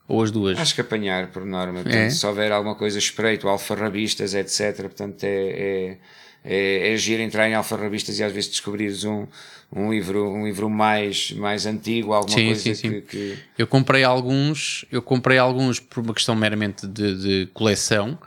Ou 0.06 0.22
as 0.22 0.30
duas? 0.30 0.58
Acho 0.58 0.74
que 0.74 0.80
apanhar, 0.80 1.28
por 1.28 1.44
norma. 1.44 1.82
Portanto, 1.82 1.94
é. 1.94 2.10
Se 2.10 2.26
houver 2.26 2.50
alguma 2.50 2.74
coisa 2.74 2.98
espreito, 2.98 3.48
alfarrabistas, 3.48 4.34
etc. 4.34 4.80
Portanto, 4.82 5.22
é, 5.22 5.28
é, 5.28 5.98
é, 6.44 6.90
é 6.90 6.92
agir, 6.94 7.20
entrar 7.20 7.48
em 7.48 7.54
alfarrabistas 7.54 8.18
e 8.18 8.24
às 8.24 8.32
vezes 8.32 8.50
descobrires 8.50 9.04
um, 9.04 9.26
um 9.72 9.92
livro, 9.92 10.30
um 10.30 10.46
livro 10.46 10.68
mais, 10.68 11.30
mais 11.32 11.66
antigo, 11.66 12.12
alguma 12.12 12.36
sim, 12.36 12.46
coisa 12.46 12.60
sim, 12.60 12.74
sim. 12.74 12.90
Que, 12.90 13.00
que, 13.02 13.38
Eu 13.58 13.66
comprei 13.66 14.04
alguns, 14.04 14.84
eu 14.90 15.02
comprei 15.02 15.38
alguns 15.38 15.78
por 15.78 16.02
uma 16.02 16.14
questão 16.14 16.34
meramente 16.34 16.86
de, 16.86 17.44
de 17.44 17.46
coleção, 17.52 18.18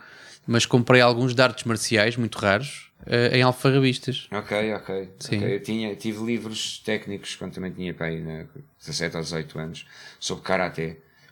mas 0.46 0.66
comprei 0.66 1.02
alguns 1.02 1.34
de 1.34 1.42
artes 1.42 1.64
marciais 1.64 2.16
muito 2.16 2.38
raros 2.38 2.92
uh, 3.08 3.36
em 3.36 3.42
alfarrabistas. 3.42 4.28
Ok, 4.32 4.74
ok. 4.74 5.10
Sim. 5.20 5.38
okay. 5.38 5.56
Eu 5.56 5.64
tinha, 5.64 5.96
tive 5.96 6.24
livros 6.24 6.82
técnicos 6.86 7.36
quando 7.36 7.54
também 7.54 7.72
tinha 7.72 7.94
pai, 7.94 8.18
né, 8.18 8.46
17 8.80 9.18
ou 9.18 9.24
18 9.24 9.60
anos, 9.60 9.86
sobre 10.20 10.44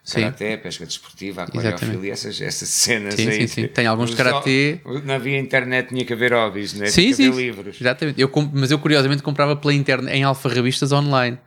karatê. 0.04 0.22
Karaté, 0.22 0.58
pesca 0.58 0.86
desportiva, 0.86 1.44
aquariofilia, 1.44 2.14
essas, 2.14 2.40
essas 2.42 2.70
cenas 2.70 3.16
sim, 3.16 3.28
aí. 3.28 3.48
Sim, 3.48 3.48
sim. 3.48 3.68
Tem 3.68 3.86
alguns 3.86 4.14
karatê. 4.16 4.80
Não 5.04 5.16
havia 5.16 5.40
internet, 5.40 5.90
tinha 5.90 6.04
que 6.04 6.14
haver 6.14 6.34
hobbies, 6.34 6.74
né? 6.74 6.88
sim, 6.88 7.14
tinha 7.14 7.16
que 7.16 7.28
haver 7.28 7.44
livros. 7.46 7.82
Exatamente. 7.82 8.20
Eu, 8.20 8.32
mas 8.54 8.72
eu 8.72 8.80
curiosamente 8.80 9.22
comprava 9.22 9.56
pela 9.56 9.74
internet 9.74 10.16
em 10.16 10.24
alfarrabistas 10.24 10.92
online. 10.92 11.38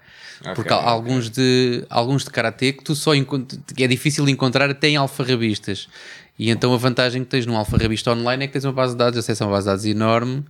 Okay, 0.41 0.55
porque 0.55 0.73
há 0.73 0.79
okay. 0.79 0.89
alguns 0.89 1.31
de 1.31 1.85
alguns 1.89 2.25
de 2.25 2.31
karatê 2.31 2.73
que 2.73 2.83
tu 2.83 2.95
só 2.95 3.13
é 3.15 3.87
difícil 3.87 4.25
de 4.25 4.33
encontrar 4.33 4.69
até 4.71 4.89
em 4.89 4.97
alfarrabistas. 4.97 5.89
E 6.39 6.51
então 6.51 6.75
a 6.75 6.77
vantagem 6.77 7.23
que 7.23 7.31
tens 7.31 7.47
num 7.47 7.57
alfarrabista 7.57 8.11
online 8.13 8.45
é 8.45 8.47
que 8.47 8.53
tens 8.53 8.65
uma 8.65 8.73
base 8.73 8.93
de 8.93 8.99
dados, 8.99 9.19
acesso 9.19 9.45
a 9.45 9.47
uma 9.47 9.53
base 9.53 9.65
de 9.65 9.71
dados 9.71 9.85
enorme 9.87 10.45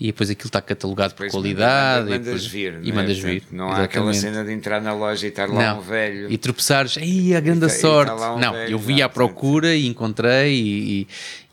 e 0.00 0.06
depois 0.06 0.30
aquilo 0.30 0.48
está 0.48 0.60
catalogado 0.60 1.14
por 1.14 1.28
qualidade 1.28 2.10
mandas, 2.10 2.20
e, 2.20 2.24
depois, 2.24 2.46
vir, 2.46 2.80
e 2.82 2.92
mandas 2.92 3.18
vir. 3.18 3.42
Não 3.52 3.66
Exatamente. 3.66 3.80
há 3.80 3.84
aquela 3.84 4.14
cena 4.14 4.44
de 4.44 4.52
entrar 4.52 4.80
na 4.80 4.92
loja 4.94 5.26
e 5.26 5.28
estar 5.28 5.48
lá 5.48 5.74
não. 5.74 5.78
um 5.78 5.82
velho 5.82 6.32
e 6.32 6.38
tropeçares, 6.38 6.96
ei, 6.96 7.36
a 7.36 7.40
grande 7.40 7.68
sorte. 7.68 8.12
Um 8.12 8.38
não, 8.38 8.52
velho, 8.52 8.72
eu 8.72 8.78
vi 8.78 9.02
à 9.02 9.08
procura 9.08 9.74
e 9.74 9.86
encontrei 9.86 10.54
e, 10.54 11.00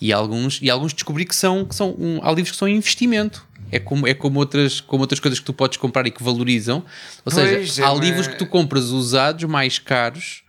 e, 0.01 0.07
e, 0.07 0.13
alguns, 0.13 0.59
e 0.61 0.69
alguns 0.69 0.93
descobri 0.93 1.25
que 1.25 1.35
são, 1.35 1.65
que 1.65 1.75
são 1.75 1.89
um, 1.99 2.19
há 2.23 2.29
livros 2.29 2.51
que 2.51 2.57
são 2.57 2.67
investimento. 2.67 3.47
É 3.71 3.77
como, 3.77 4.07
é 4.07 4.15
como, 4.15 4.39
outras, 4.39 4.81
como 4.81 5.01
outras 5.01 5.19
coisas 5.19 5.39
que 5.39 5.45
tu 5.45 5.53
podes 5.53 5.77
comprar 5.77 6.07
e 6.07 6.11
que 6.11 6.23
valorizam. 6.23 6.77
Ou 6.77 7.31
pois 7.31 7.35
seja, 7.35 7.83
é, 7.83 7.85
há 7.85 7.93
livros 7.93 8.27
que 8.27 8.35
tu 8.35 8.47
compras 8.47 8.85
usados 8.85 9.43
mais 9.43 9.77
caros 9.77 10.43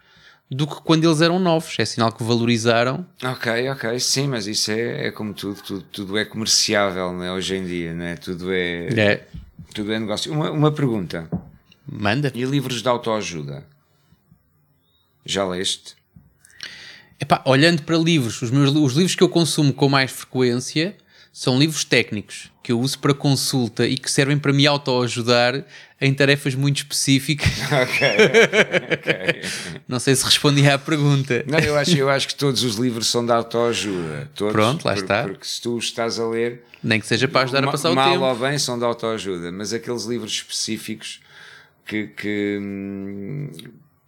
do 0.51 0.67
que 0.67 0.77
quando 0.83 1.05
eles 1.05 1.21
eram 1.21 1.39
novos. 1.39 1.77
É 1.79 1.85
sinal 1.85 2.13
que 2.13 2.23
valorizaram. 2.25 3.07
Ok, 3.23 3.69
ok, 3.71 4.01
sim, 4.01 4.27
mas 4.29 4.47
isso 4.47 4.71
é, 4.71 5.07
é 5.07 5.11
como 5.11 5.33
tudo, 5.33 5.63
tudo, 5.63 5.83
tudo 5.93 6.19
é 6.19 6.25
comerciável 6.25 7.13
né, 7.13 7.31
hoje 7.31 7.57
em 7.57 7.65
dia, 7.65 7.95
né? 7.95 8.17
tudo, 8.17 8.53
é, 8.53 8.89
é. 8.89 9.27
tudo 9.73 9.93
é 9.93 9.99
negócio. 9.99 10.33
Uma, 10.33 10.51
uma 10.51 10.73
pergunta: 10.73 11.29
Manda. 11.87 12.33
E 12.35 12.45
livros 12.45 12.83
de 12.83 12.89
autoajuda? 12.89 13.65
Já 15.25 15.47
leste? 15.47 15.95
Epá, 17.21 17.43
olhando 17.45 17.83
para 17.83 17.99
livros, 17.99 18.41
os, 18.41 18.51
meus, 18.51 18.75
os 18.75 18.95
livros 18.95 19.15
que 19.15 19.23
eu 19.23 19.29
consumo 19.29 19.75
com 19.75 19.89
mais 19.89 20.11
frequência 20.11 20.97
são 21.33 21.59
livros 21.59 21.85
técnicos 21.85 22.51
que 22.63 22.73
eu 22.73 22.81
uso 22.81 22.99
para 22.99 23.15
consulta 23.15 23.87
e 23.87 23.97
que 23.97 24.11
servem 24.11 24.39
para 24.39 24.53
me 24.53 24.67
autoajudar 24.67 25.65
em 26.01 26.15
tarefas 26.15 26.55
muito 26.55 26.79
específicas. 26.79 27.51
Ok, 27.71 28.09
ok. 28.93 29.43
Não 29.87 29.99
sei 29.99 30.15
se 30.15 30.25
respondi 30.25 30.69
à 30.69 30.79
pergunta. 30.79 31.45
Não, 31.47 31.59
eu 31.59 31.77
acho, 31.77 31.97
eu 31.97 32.09
acho 32.09 32.29
que 32.29 32.35
todos 32.35 32.63
os 32.63 32.77
livros 32.77 33.07
são 33.07 33.25
de 33.25 33.33
autoajuda. 33.33 34.31
Todos, 34.35 34.53
Pronto, 34.53 34.85
lá 34.85 34.95
por, 34.95 35.03
está. 35.03 35.23
Porque 35.25 35.47
se 35.47 35.61
tu 35.61 35.79
estás 35.79 36.19
a 36.19 36.27
ler. 36.27 36.65
Nem 36.83 37.01
que 37.01 37.07
seja 37.07 37.29
para 37.29 37.43
ajudar 37.43 37.65
a 37.65 37.71
passar 37.71 37.91
o 37.91 37.95
mal 37.95 38.09
tempo. 38.09 38.21
Mal 38.21 38.35
ou 38.35 38.41
bem 38.41 38.59
são 38.59 38.79
de 38.79 38.85
autoajuda, 38.85 39.53
mas 39.53 39.73
aqueles 39.73 40.05
livros 40.05 40.33
específicos 40.33 41.21
que. 41.87 42.09
que 42.09 42.59
hum, 42.61 43.51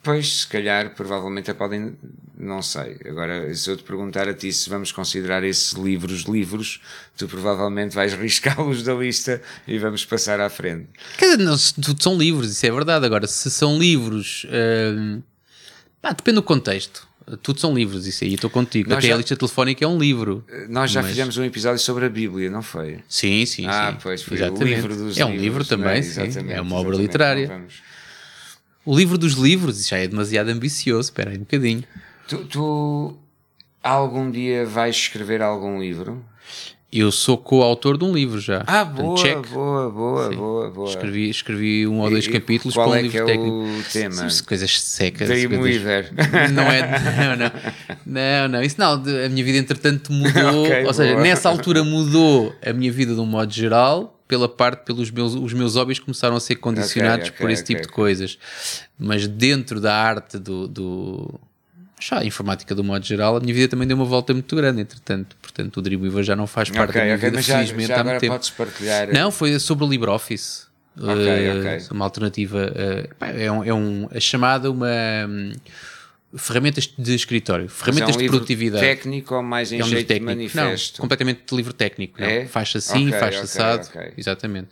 Pois, 0.02 0.40
se 0.40 0.46
calhar, 0.48 0.94
provavelmente 0.96 1.54
podem, 1.54 1.96
não 2.36 2.60
sei. 2.60 2.98
Agora, 3.06 3.54
se 3.54 3.70
eu 3.70 3.76
te 3.76 3.84
perguntar 3.84 4.28
a 4.28 4.34
ti 4.34 4.52
se 4.52 4.68
vamos 4.68 4.90
considerar 4.90 5.44
esses 5.44 5.74
livros 5.74 6.22
livros, 6.22 6.80
tu 7.16 7.28
provavelmente 7.28 7.94
vais 7.94 8.12
riscá-los 8.18 8.82
da 8.82 8.94
lista 8.94 9.40
e 9.66 9.78
vamos 9.78 10.04
passar 10.04 10.40
à 10.40 10.50
frente. 10.50 10.88
Quer 11.16 11.36
dizer, 11.36 11.44
não, 11.44 11.56
são 11.56 12.18
livros, 12.18 12.50
isso 12.50 12.66
é 12.66 12.70
verdade. 12.72 13.06
Agora, 13.06 13.28
se 13.28 13.48
são 13.48 13.78
livros, 13.78 14.44
hum, 14.50 15.22
depende 16.02 16.36
do 16.36 16.42
contexto. 16.42 17.06
Tudo 17.40 17.60
são 17.60 17.72
livros, 17.72 18.04
isso 18.04 18.24
aí 18.24 18.34
estou 18.34 18.50
contigo. 18.50 18.88
Nós 18.90 18.98
Até 18.98 19.08
já, 19.08 19.14
a 19.14 19.18
lista 19.18 19.36
telefónica 19.36 19.84
é 19.84 19.88
um 19.88 19.96
livro. 19.96 20.44
Nós 20.68 20.90
já 20.90 21.00
mas... 21.00 21.10
fizemos 21.12 21.36
um 21.36 21.44
episódio 21.44 21.78
sobre 21.78 22.06
a 22.06 22.08
Bíblia, 22.08 22.50
não 22.50 22.62
foi? 22.62 22.98
Sim, 23.08 23.46
sim. 23.46 23.66
Ah, 23.68 23.92
sim. 23.92 23.98
pois 24.02 24.22
foi 24.22 24.36
Exatamente. 24.38 24.64
o 24.64 24.66
livro 24.66 24.96
dos 24.96 25.16
É 25.16 25.24
um 25.24 25.36
livro 25.36 25.64
também, 25.64 25.98
é? 25.98 26.02
sim. 26.02 26.50
É 26.50 26.60
uma 26.60 26.74
obra 26.74 26.96
literária. 26.96 27.64
O 28.84 28.96
livro 28.96 29.16
dos 29.16 29.34
livros, 29.34 29.86
já 29.86 29.98
é 29.98 30.08
demasiado 30.08 30.48
ambicioso, 30.48 31.08
espera 31.08 31.30
aí 31.30 31.36
um 31.36 31.40
bocadinho. 31.40 31.84
Tu, 32.26 32.38
tu 32.46 33.16
algum 33.82 34.30
dia 34.30 34.66
vais 34.66 34.96
escrever 34.96 35.40
algum 35.40 35.80
livro? 35.80 36.24
Eu 36.92 37.10
sou 37.10 37.38
coautor 37.38 37.96
de 37.96 38.04
um 38.04 38.12
livro 38.12 38.38
já. 38.38 38.62
Ah, 38.66 38.84
boa, 38.84 39.16
Check. 39.16 39.48
boa, 39.48 39.88
boa, 39.88 40.28
boa, 40.30 40.70
boa. 40.70 40.88
Escrevi, 40.90 41.30
escrevi 41.30 41.86
um 41.86 42.00
ou 42.00 42.10
dois 42.10 42.26
e 42.26 42.30
capítulos 42.30 42.74
qual 42.74 42.88
com 42.88 42.94
é 42.94 42.98
um 42.98 43.02
livro 43.02 43.18
é 43.18 43.24
técnico. 43.24 43.64
o 43.64 43.82
tema? 43.90 44.28
Coisas 44.44 44.82
secas. 44.82 45.26
Dreamweaver. 45.26 46.12
Não 46.52 46.64
é. 46.64 46.82
Não, 47.16 47.36
não. 47.36 47.50
Não, 48.04 48.48
não. 48.48 48.62
Isso 48.62 48.76
não. 48.78 48.92
A 48.92 49.28
minha 49.30 49.42
vida, 49.42 49.56
entretanto, 49.56 50.12
mudou. 50.12 50.66
okay, 50.66 50.84
ou 50.84 50.92
seja, 50.92 51.12
boa. 51.12 51.22
nessa 51.22 51.48
altura 51.48 51.82
mudou 51.82 52.54
a 52.62 52.74
minha 52.74 52.92
vida 52.92 53.14
de 53.14 53.20
um 53.20 53.26
modo 53.26 53.50
geral 53.50 54.11
pela 54.26 54.48
parte 54.48 54.84
pelos 54.84 55.10
meus 55.10 55.34
os 55.34 55.52
meus 55.52 55.74
hobbies 55.76 55.98
começaram 55.98 56.36
a 56.36 56.40
ser 56.40 56.56
condicionados 56.56 57.28
okay, 57.28 57.30
okay, 57.30 57.46
por 57.46 57.50
esse 57.50 57.64
tipo 57.64 57.82
de 57.82 57.88
coisas. 57.88 58.38
Mas 58.98 59.26
dentro 59.26 59.80
da 59.80 59.94
arte 59.94 60.38
do, 60.38 60.66
do 60.66 61.40
já 62.00 62.20
a 62.20 62.24
informática 62.24 62.74
do 62.74 62.82
modo 62.82 63.04
geral 63.04 63.36
a 63.36 63.40
minha 63.40 63.54
vida 63.54 63.68
também 63.68 63.86
deu 63.86 63.96
uma 63.96 64.06
volta 64.06 64.32
muito 64.32 64.54
grande 64.56 64.80
entretanto. 64.80 65.36
Portanto 65.40 65.76
o 65.76 65.82
Dreamweaver 65.82 66.22
já 66.22 66.36
não 66.36 66.46
faz 66.46 66.70
parte 66.70 66.94
da 66.94 67.04
minha 67.04 67.16
vida 67.16 67.32
mas 67.36 67.44
já, 67.44 67.64
já 67.64 68.00
agora 68.00 68.20
podes 68.20 68.50
partilhar 68.50 69.12
não 69.12 69.30
foi 69.30 69.58
sobre 69.58 69.84
o 69.84 69.88
LibreOffice. 69.88 70.72
Okay, 70.94 71.48
uh, 71.48 71.58
okay. 71.58 71.86
uma 71.90 72.04
alternativa 72.04 72.70
uh, 72.70 73.24
é, 73.24 73.50
um, 73.50 73.64
é 73.64 73.72
um 73.72 74.08
a 74.14 74.20
chamada 74.20 74.70
uma 74.70 74.86
um, 75.26 75.52
ferramentas 76.36 76.92
de 76.96 77.14
escritório, 77.14 77.68
ferramentas 77.68 78.16
é 78.16 78.18
um 78.18 78.22
de 78.22 78.28
produtividade. 78.28 78.84
técnico 78.84 79.34
ou 79.34 79.42
mais 79.42 79.70
em 79.72 79.80
é 79.80 79.84
um 79.84 79.88
jeito 79.88 80.08
técnico. 80.08 80.30
de 80.30 80.36
manifesto? 80.36 80.98
Não, 80.98 81.02
completamente 81.02 81.42
de 81.46 81.56
livro 81.56 81.72
técnico. 81.72 82.22
É? 82.22 82.46
Faz 82.46 82.72
assim, 82.74 83.08
okay, 83.08 83.20
faz 83.20 83.34
okay, 83.34 83.44
assado. 83.44 83.88
Okay. 83.88 84.12
Exatamente. 84.16 84.68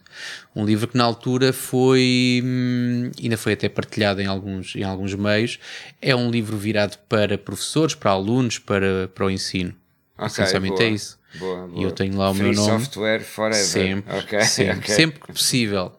Um 0.55 0.65
livro 0.65 0.89
que 0.89 0.97
na 0.97 1.05
altura 1.05 1.53
foi, 1.53 2.43
hum, 2.45 3.11
ainda 3.23 3.37
foi 3.37 3.53
até 3.53 3.69
partilhado 3.69 4.21
em 4.21 4.27
alguns, 4.27 4.75
em 4.75 4.83
alguns 4.83 5.15
meios, 5.15 5.59
é 6.01 6.17
um 6.17 6.31
livro 6.31 6.57
virado 6.57 6.97
para 7.09 7.37
professores, 7.37 7.95
para 7.95 8.11
alunos, 8.11 8.59
para, 8.59 9.09
para 9.15 9.27
o 9.27 9.31
ensino. 9.31 9.75
Essencialmente 10.19 10.77
boa, 10.77 10.85
é 10.85 10.91
isso. 10.91 11.19
Boa, 11.39 11.67
boa. 11.67 11.81
E 11.81 11.85
eu 11.85 11.93
tenho 11.93 12.17
lá 12.17 12.31
o 12.31 12.35
Free 12.35 12.45
meu 12.45 12.55
nome. 12.55 12.85
software 12.85 13.21
forever. 13.21 13.65
Sempre, 13.65 14.45
sempre, 14.45 14.93
sempre 14.93 15.21
que 15.21 15.33
possível. 15.33 15.93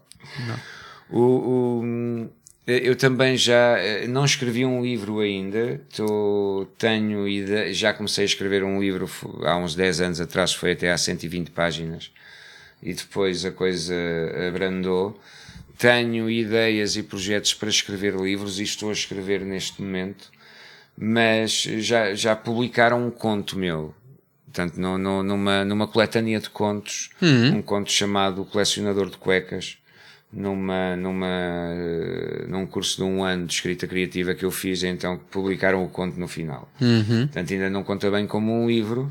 Não. 0.47 0.71
O, 1.09 1.21
o 1.21 1.83
eh, 1.83 2.40
eu 2.65 2.95
também 2.95 3.35
já 3.35 3.77
eh, 3.79 4.07
não 4.07 4.23
escrevi 4.23 4.65
um 4.65 4.83
livro 4.83 5.19
ainda, 5.19 5.81
tô, 5.95 6.67
tenho 6.77 7.27
ideia, 7.27 7.73
já 7.73 7.91
comecei 7.91 8.23
a 8.23 8.25
escrever 8.25 8.63
um 8.63 8.79
livro 8.79 9.09
há 9.43 9.57
uns 9.57 9.73
10 9.73 10.01
anos 10.01 10.21
atrás, 10.21 10.53
foi 10.53 10.73
até 10.73 10.91
há 10.91 10.97
120 10.97 11.49
páginas, 11.51 12.11
e 12.81 12.93
depois 12.93 13.45
a 13.45 13.51
coisa 13.51 13.95
abrandou. 14.47 15.19
Tenho 15.77 16.29
ideias 16.29 16.95
e 16.95 17.01
projetos 17.01 17.55
para 17.55 17.69
escrever 17.69 18.15
livros 18.15 18.59
e 18.59 18.63
estou 18.63 18.89
a 18.89 18.93
escrever 18.93 19.41
neste 19.41 19.81
momento, 19.81 20.29
mas 20.95 21.63
já, 21.63 22.13
já 22.13 22.35
publicaram 22.35 23.07
um 23.07 23.09
conto 23.09 23.57
meu, 23.57 23.91
portanto, 24.45 24.77
no, 24.77 24.99
no, 24.99 25.23
numa, 25.23 25.65
numa 25.65 25.87
coletânea 25.87 26.39
de 26.39 26.51
contos, 26.51 27.09
uhum. 27.19 27.57
um 27.57 27.61
conto 27.63 27.91
chamado 27.91 28.43
O 28.43 28.45
Colecionador 28.45 29.09
de 29.09 29.17
Cuecas, 29.17 29.80
numa, 30.33 30.95
numa, 30.95 31.27
num 32.47 32.65
curso 32.65 32.97
de 32.97 33.03
um 33.03 33.23
ano 33.23 33.45
de 33.45 33.53
escrita 33.53 33.85
criativa 33.85 34.33
que 34.33 34.45
eu 34.45 34.51
fiz, 34.51 34.83
então 34.83 35.19
publicaram 35.29 35.83
o 35.83 35.89
conto 35.89 36.19
no 36.19 36.27
final. 36.27 36.69
Uhum. 36.79 37.27
Portanto, 37.27 37.53
ainda 37.53 37.69
não 37.69 37.83
conta 37.83 38.09
bem 38.09 38.25
como 38.25 38.53
um 38.53 38.67
livro. 38.67 39.09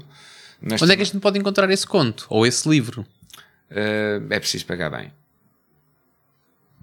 Mas 0.60 0.80
Onde 0.80 0.92
é 0.92 0.96
que 0.96 1.02
a 1.02 1.04
gente 1.04 1.20
pode 1.20 1.38
encontrar 1.38 1.70
esse 1.70 1.86
conto? 1.86 2.26
Ou 2.28 2.46
esse 2.46 2.68
livro? 2.68 3.04
Uh, 3.70 4.26
é 4.30 4.40
preciso 4.40 4.66
pagar 4.66 4.90
bem. 4.90 5.12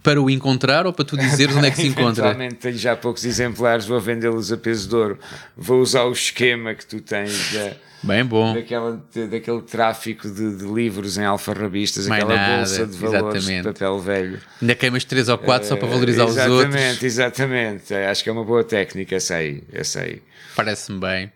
Para 0.04 0.22
o 0.22 0.30
encontrar 0.30 0.86
ou 0.86 0.94
para 0.94 1.04
tu 1.06 1.18
dizeres 1.18 1.56
onde 1.56 1.68
é 1.68 1.72
que 1.72 1.78
se 1.78 1.88
encontra? 1.88 2.26
Eventualmente 2.28 2.56
tenho 2.56 2.78
já 2.78 2.96
poucos 2.96 3.26
exemplares, 3.26 3.86
vou 3.86 4.00
vendê-los 4.00 4.52
a 4.52 4.58
peso 4.58 4.88
de 4.90 4.96
ouro. 4.96 5.20
Vou 5.56 5.82
usar 5.82 6.04
o 6.04 6.12
esquema 6.12 6.74
que 6.76 6.86
tu 6.86 7.02
tens 7.02 7.52
da, 7.54 7.74
Bem 8.04 8.24
bom. 8.24 8.54
daquela, 8.54 9.04
daquele 9.30 9.62
tráfico 9.64 10.30
de, 10.30 10.58
de 10.58 10.66
livros 10.66 11.18
em 11.18 11.26
alfarrabistas, 11.26 12.08
Mais 12.08 12.24
aquela 12.24 12.40
nada, 12.40 12.56
bolsa 12.58 12.86
de 12.86 12.96
valores 12.98 13.44
exatamente. 13.44 13.58
de 13.68 13.74
papel 13.74 14.00
velho. 14.00 14.40
Ainda 14.62 14.76
queimas 14.76 15.04
3 15.04 15.30
ou 15.30 15.38
4 15.38 15.68
só 15.68 15.76
para 15.76 15.88
valorizar 15.88 16.26
os 16.26 16.38
exatamente, 16.38 16.78
outros. 16.84 17.04
Exatamente, 17.04 17.94
É, 17.94 18.08
acho 18.10 18.24
que 18.24 18.30
é 18.30 18.34
uma 18.34 18.44
boa 18.46 18.64
técnica 18.64 19.16
essa 19.16 19.36
aí, 19.36 19.64
essa 19.74 20.02
aí. 20.02 20.22
Parece-me 20.56 21.00
bem. 21.00 21.32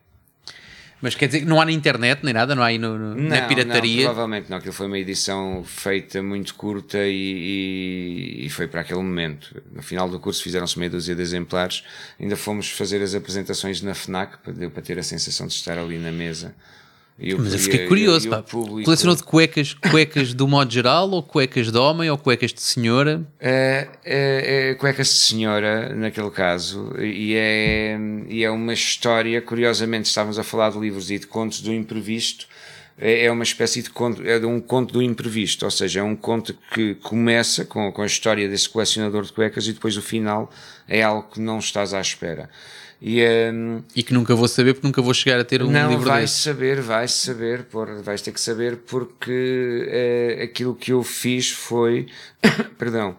Mas 1.02 1.16
quer 1.16 1.26
dizer 1.28 1.40
que 1.40 1.46
não 1.46 1.60
há 1.60 1.66
na 1.66 1.72
internet 1.72 2.20
nem 2.24 2.34
nada, 2.34 2.54
não 2.54 2.62
há 2.62 2.68
aí 2.68 2.78
no- 2.78 2.98
no- 2.98 3.16
na 3.16 3.42
Não, 3.42 3.48
pirataria. 3.48 3.98
Não, 3.98 4.14
provavelmente 4.14 4.50
não, 4.50 4.58
aquilo 4.58 4.74
foi 4.74 4.86
uma 4.88 5.00
edição 5.00 5.64
feita 5.66 6.22
muito 6.22 6.54
curta 6.56 6.98
e, 7.00 8.42
e- 8.42 8.46
e 8.46 8.50
foi 8.50 8.68
para 8.68 8.82
aquele 8.82 9.00
momento. 9.02 9.62
No 9.74 9.82
final 9.82 10.08
do 10.10 10.20
curso 10.20 10.44
fizeram-se 10.44 10.78
meia 10.78 10.92
dúzia 10.92 11.16
de 11.16 11.22
exemplares, 11.22 11.84
ainda 12.20 12.36
fomos 12.36 12.70
fazer 12.70 13.02
as 13.02 13.16
apresentações 13.16 13.82
na 13.82 13.94
FNAC, 13.94 14.38
deu 14.54 14.70
para 14.70 14.82
ter 14.84 15.00
a 15.00 15.04
sensação 15.04 15.48
de 15.48 15.54
estar 15.54 15.78
ali 15.78 15.98
na 15.98 16.12
mesa. 16.12 16.54
E 17.22 17.36
o- 17.36 17.40
Mas 17.40 17.54
eu 17.54 17.60
fiquei 17.60 17.86
curioso, 17.88 18.28
Colecionou 18.84 19.16
de 19.16 19.24
cuecas, 19.24 19.76
cuecas 19.76 20.34
do 20.34 20.48
modo 20.48 20.74
geral, 20.74 21.10
ou 21.12 21.22
cuecas 21.22 21.72
de 21.72 21.78
homem, 21.78 22.10
ou 22.10 22.18
cuecas 22.18 22.52
de 22.52 22.62
senhora? 22.62 23.24
É, 23.40 23.88
é, 24.04 24.70
é 24.72 24.76
cuecas 24.76 25.08
de 25.10 25.14
senhora, 25.14 25.94
naquele 25.96 26.32
caso, 26.32 26.96
e 27.00 27.36
é, 27.36 27.96
e 28.28 28.44
é 28.44 28.50
uma 28.50 28.74
história, 28.74 29.40
curiosamente, 29.40 30.08
estávamos 30.10 30.40
a 30.40 30.44
falar 30.44 30.72
de 30.72 30.80
livros 30.80 31.12
e 31.12 31.20
de 31.20 31.28
contos 31.28 31.62
do 31.62 31.72
imprevisto, 31.72 32.48
é, 32.98 33.26
é 33.26 33.32
uma 33.32 33.44
espécie 33.44 33.84
de 33.84 33.92
conto, 33.92 34.24
é 34.26 34.38
um 34.46 34.60
conto 34.60 34.92
do 34.92 35.02
imprevisto, 35.02 35.64
ou 35.66 35.72
seja, 35.72 36.00
é 36.00 36.04
um 36.04 36.16
conto 36.16 36.56
que 36.74 36.96
começa 36.96 37.66
com, 37.66 37.92
com 37.92 38.02
a 38.02 38.06
história 38.06 38.50
desse 38.50 38.68
colecionador 38.68 39.24
de 39.24 39.32
cuecas 39.32 39.68
e 39.68 39.74
depois 39.74 39.96
o 39.96 40.02
final 40.02 40.52
é 40.88 41.04
algo 41.04 41.30
que 41.32 41.40
não 41.40 41.60
estás 41.60 41.94
à 41.94 42.02
espera. 42.02 42.50
E, 43.02 43.24
hum, 43.52 43.82
E 43.96 44.04
que 44.04 44.14
nunca 44.14 44.36
vou 44.36 44.48
saber 44.48 44.74
porque 44.76 44.86
nunca 44.88 45.02
vou 45.02 45.14
chegar 45.14 45.40
a 45.40 45.44
ter 45.44 45.64
um 45.64 45.72
não, 45.72 45.90
livro 45.90 46.06
vais 46.06 46.30
desse. 46.30 46.44
saber, 46.44 46.82
vais 46.82 47.12
saber, 47.12 47.64
por, 47.64 47.88
vais 48.04 48.22
ter 48.22 48.32
que 48.32 48.40
saber 48.40 48.78
porque 48.86 49.88
eh, 49.90 50.44
aquilo 50.44 50.76
que 50.76 50.92
eu 50.94 51.02
fiz 51.02 51.50
foi, 51.50 52.08
perdão, 52.78 53.16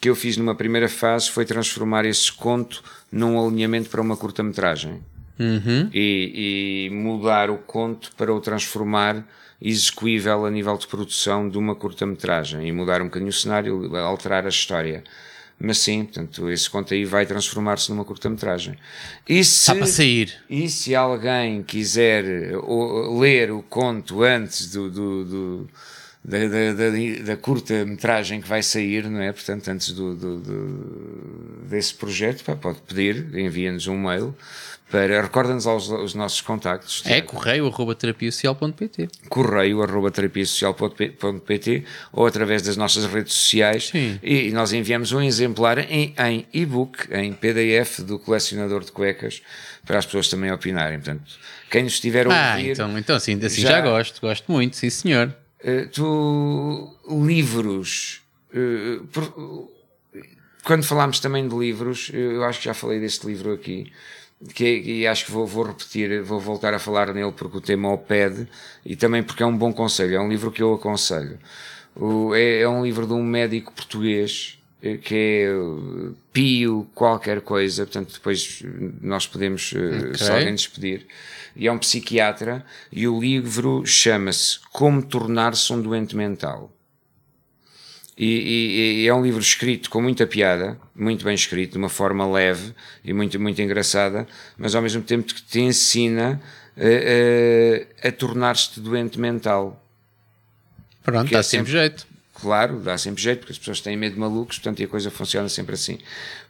que 0.00 0.08
eu 0.08 0.14
fiz 0.14 0.36
numa 0.36 0.54
primeira 0.54 0.88
fase 0.88 1.30
foi 1.30 1.44
transformar 1.44 2.04
esse 2.04 2.30
conto 2.30 2.82
num 3.10 3.44
alinhamento 3.44 3.88
para 3.90 4.00
uma 4.00 4.16
curta-metragem 4.16 5.00
Uhum. 5.36 5.90
e, 5.92 6.86
e 6.86 6.94
mudar 6.94 7.50
o 7.50 7.58
conto 7.58 8.12
para 8.16 8.32
o 8.32 8.40
transformar 8.40 9.26
execuível 9.60 10.46
a 10.46 10.50
nível 10.50 10.76
de 10.76 10.86
produção 10.86 11.48
de 11.48 11.58
uma 11.58 11.74
curta-metragem 11.74 12.68
e 12.68 12.70
mudar 12.70 13.00
um 13.02 13.06
bocadinho 13.06 13.30
o 13.30 13.32
cenário, 13.32 13.96
alterar 13.96 14.46
a 14.46 14.48
história. 14.48 15.02
Mas 15.58 15.78
sim, 15.78 16.04
portanto, 16.04 16.50
esse 16.50 16.68
conto 16.68 16.92
aí 16.92 17.04
vai 17.04 17.24
transformar-se 17.24 17.88
numa 17.90 18.04
curta-metragem. 18.04 18.76
E 19.28 19.42
se, 19.44 19.60
Está 19.60 19.74
para 19.76 19.86
sair. 19.86 20.34
e 20.50 20.68
se 20.68 20.94
alguém 20.94 21.62
quiser 21.62 22.24
eh, 22.24 22.52
ler 23.18 23.50
o 23.52 23.62
conto 23.62 24.22
antes 24.22 24.70
do, 24.72 24.90
do- 24.90 25.24
do- 25.24 25.70
da, 26.24 26.38
da, 26.38 26.72
da- 26.72 27.22
da 27.24 27.36
curta-metragem 27.36 28.40
que 28.40 28.48
vai 28.48 28.62
sair, 28.62 29.08
não 29.10 29.20
é? 29.20 29.30
Portanto, 29.32 29.68
antes 29.68 29.90
do, 29.92 30.14
do- 30.16 30.38
do- 30.40 31.64
desse 31.68 31.92
projeto, 31.94 32.42
pá, 32.44 32.56
pode 32.56 32.78
pedir, 32.80 33.28
envia-nos 33.38 33.86
um 33.88 33.98
mail 33.98 34.34
para. 34.90 35.20
Recorda-nos 35.20 35.66
aos, 35.66 35.88
os 35.90 36.14
nossos 36.14 36.40
contactos. 36.40 37.02
É 37.04 37.20
correio 37.20 37.66
arroba 37.66 37.94
terapiasocial.pt. 37.94 39.08
correio 39.28 39.82
arroba 39.82 40.10
terapiasocial.pt 40.10 41.84
ou 42.12 42.26
através 42.26 42.62
das 42.62 42.76
nossas 42.76 43.04
redes 43.06 43.34
sociais 43.34 43.88
Sim. 43.88 44.18
e 44.22 44.50
nós 44.50 44.72
enviamos 44.72 45.12
um 45.12 45.20
exemplar 45.22 45.78
em, 45.78 46.14
em 46.18 46.46
e-book, 46.54 47.06
em 47.12 47.32
PDF 47.32 48.00
do 48.00 48.18
colecionador 48.18 48.82
de 48.84 48.92
cuecas 48.92 49.42
para 49.84 49.98
as 49.98 50.06
pessoas 50.06 50.28
também 50.28 50.50
opinarem. 50.50 50.98
Portanto, 50.98 51.22
quem 51.70 51.82
nos 51.84 51.94
estiver 51.94 52.26
a 52.26 52.30
Ah, 52.52 52.56
ouvir, 52.56 52.70
então, 52.70 52.98
então 52.98 53.16
assim, 53.16 53.38
assim 53.44 53.60
já... 53.62 53.70
Já- 53.72 53.80
gosto, 53.82 54.20
gosto 54.20 54.50
muito, 54.50 54.76
sim 54.76 54.88
senhor. 54.88 55.34
Eh, 55.64 55.86
tu, 55.86 56.94
livros, 57.08 58.22
eh, 58.52 59.00
quando 60.62 60.84
falámos 60.84 61.20
também 61.20 61.48
de 61.48 61.56
livros, 61.56 62.10
eu 62.12 62.44
acho 62.44 62.58
que 62.58 62.66
já 62.66 62.74
falei 62.74 63.00
deste 63.00 63.26
livro 63.26 63.52
aqui, 63.52 63.90
que, 64.54 64.82
e 64.82 65.06
acho 65.06 65.24
que 65.24 65.32
vou, 65.32 65.46
vou 65.46 65.64
repetir, 65.64 66.22
vou 66.22 66.38
voltar 66.38 66.74
a 66.74 66.78
falar 66.78 67.14
nele 67.14 67.32
porque 67.32 67.56
o 67.56 67.60
tema 67.62 67.90
o 67.90 67.96
pede 67.96 68.46
e 68.84 68.94
também 68.94 69.22
porque 69.22 69.42
é 69.42 69.46
um 69.46 69.56
bom 69.56 69.72
conselho, 69.72 70.16
é 70.16 70.20
um 70.20 70.28
livro 70.28 70.52
que 70.52 70.62
eu 70.62 70.74
aconselho. 70.74 71.38
É, 72.34 72.60
é 72.60 72.68
um 72.68 72.84
livro 72.84 73.06
de 73.06 73.14
um 73.14 73.22
médico 73.22 73.72
português 73.72 74.58
que 75.02 75.14
é 75.14 75.44
eh, 75.46 76.12
Pio 76.32 76.86
qualquer 76.94 77.40
coisa, 77.40 77.84
portanto 77.84 78.12
depois 78.14 78.62
nós 79.00 79.26
podemos, 79.26 79.72
eh, 79.74 80.16
se 80.16 80.30
alguém 80.30 80.52
nos 80.52 80.66
pedir, 80.66 81.06
e 81.56 81.66
é 81.66 81.72
um 81.72 81.78
psiquiatra 81.78 82.64
e 82.92 83.06
o 83.08 83.18
livro 83.20 83.84
chama-se 83.86 84.58
Como 84.72 85.02
Tornar-se 85.02 85.72
um 85.72 85.80
Doente 85.80 86.14
Mental. 86.16 86.70
E, 88.16 88.26
e- 88.26 89.02
e 89.02 89.08
é 89.08 89.14
um 89.14 89.22
livro 89.24 89.40
escrito 89.40 89.90
com 89.90 90.00
muita 90.00 90.24
piada, 90.26 90.78
muito 90.94 91.24
bem 91.24 91.34
escrito, 91.34 91.72
de 91.72 91.78
uma 91.78 91.88
forma 91.88 92.24
leve 92.30 92.72
e 93.04 93.12
muito, 93.12 93.40
muito 93.40 93.60
engraçada, 93.60 94.26
mas 94.56 94.74
ao 94.76 94.82
mesmo 94.82 95.02
tempo 95.02 95.34
que 95.34 95.42
te 95.42 95.60
ensina 95.60 96.40
eh, 96.76 97.86
eh, 98.02 98.08
a 98.08 98.12
tornar-te 98.12 98.78
doente 98.80 99.18
mental. 99.18 99.80
Pronto, 101.02 101.28
é 101.28 101.32
dá 101.32 101.42
sempre 101.42 101.66
sempre- 101.66 101.72
jeito. 101.72 102.06
Claro, 102.34 102.80
dá 102.80 102.98
sempre 102.98 103.22
jeito, 103.22 103.38
porque 103.40 103.52
as 103.52 103.58
pessoas 103.58 103.80
têm 103.80 103.96
medo 103.96 104.14
de 104.14 104.20
malucos, 104.20 104.58
portanto, 104.58 104.80
e 104.80 104.84
a 104.84 104.88
coisa 104.88 105.10
funciona 105.10 105.48
sempre 105.48 105.74
assim. 105.74 105.98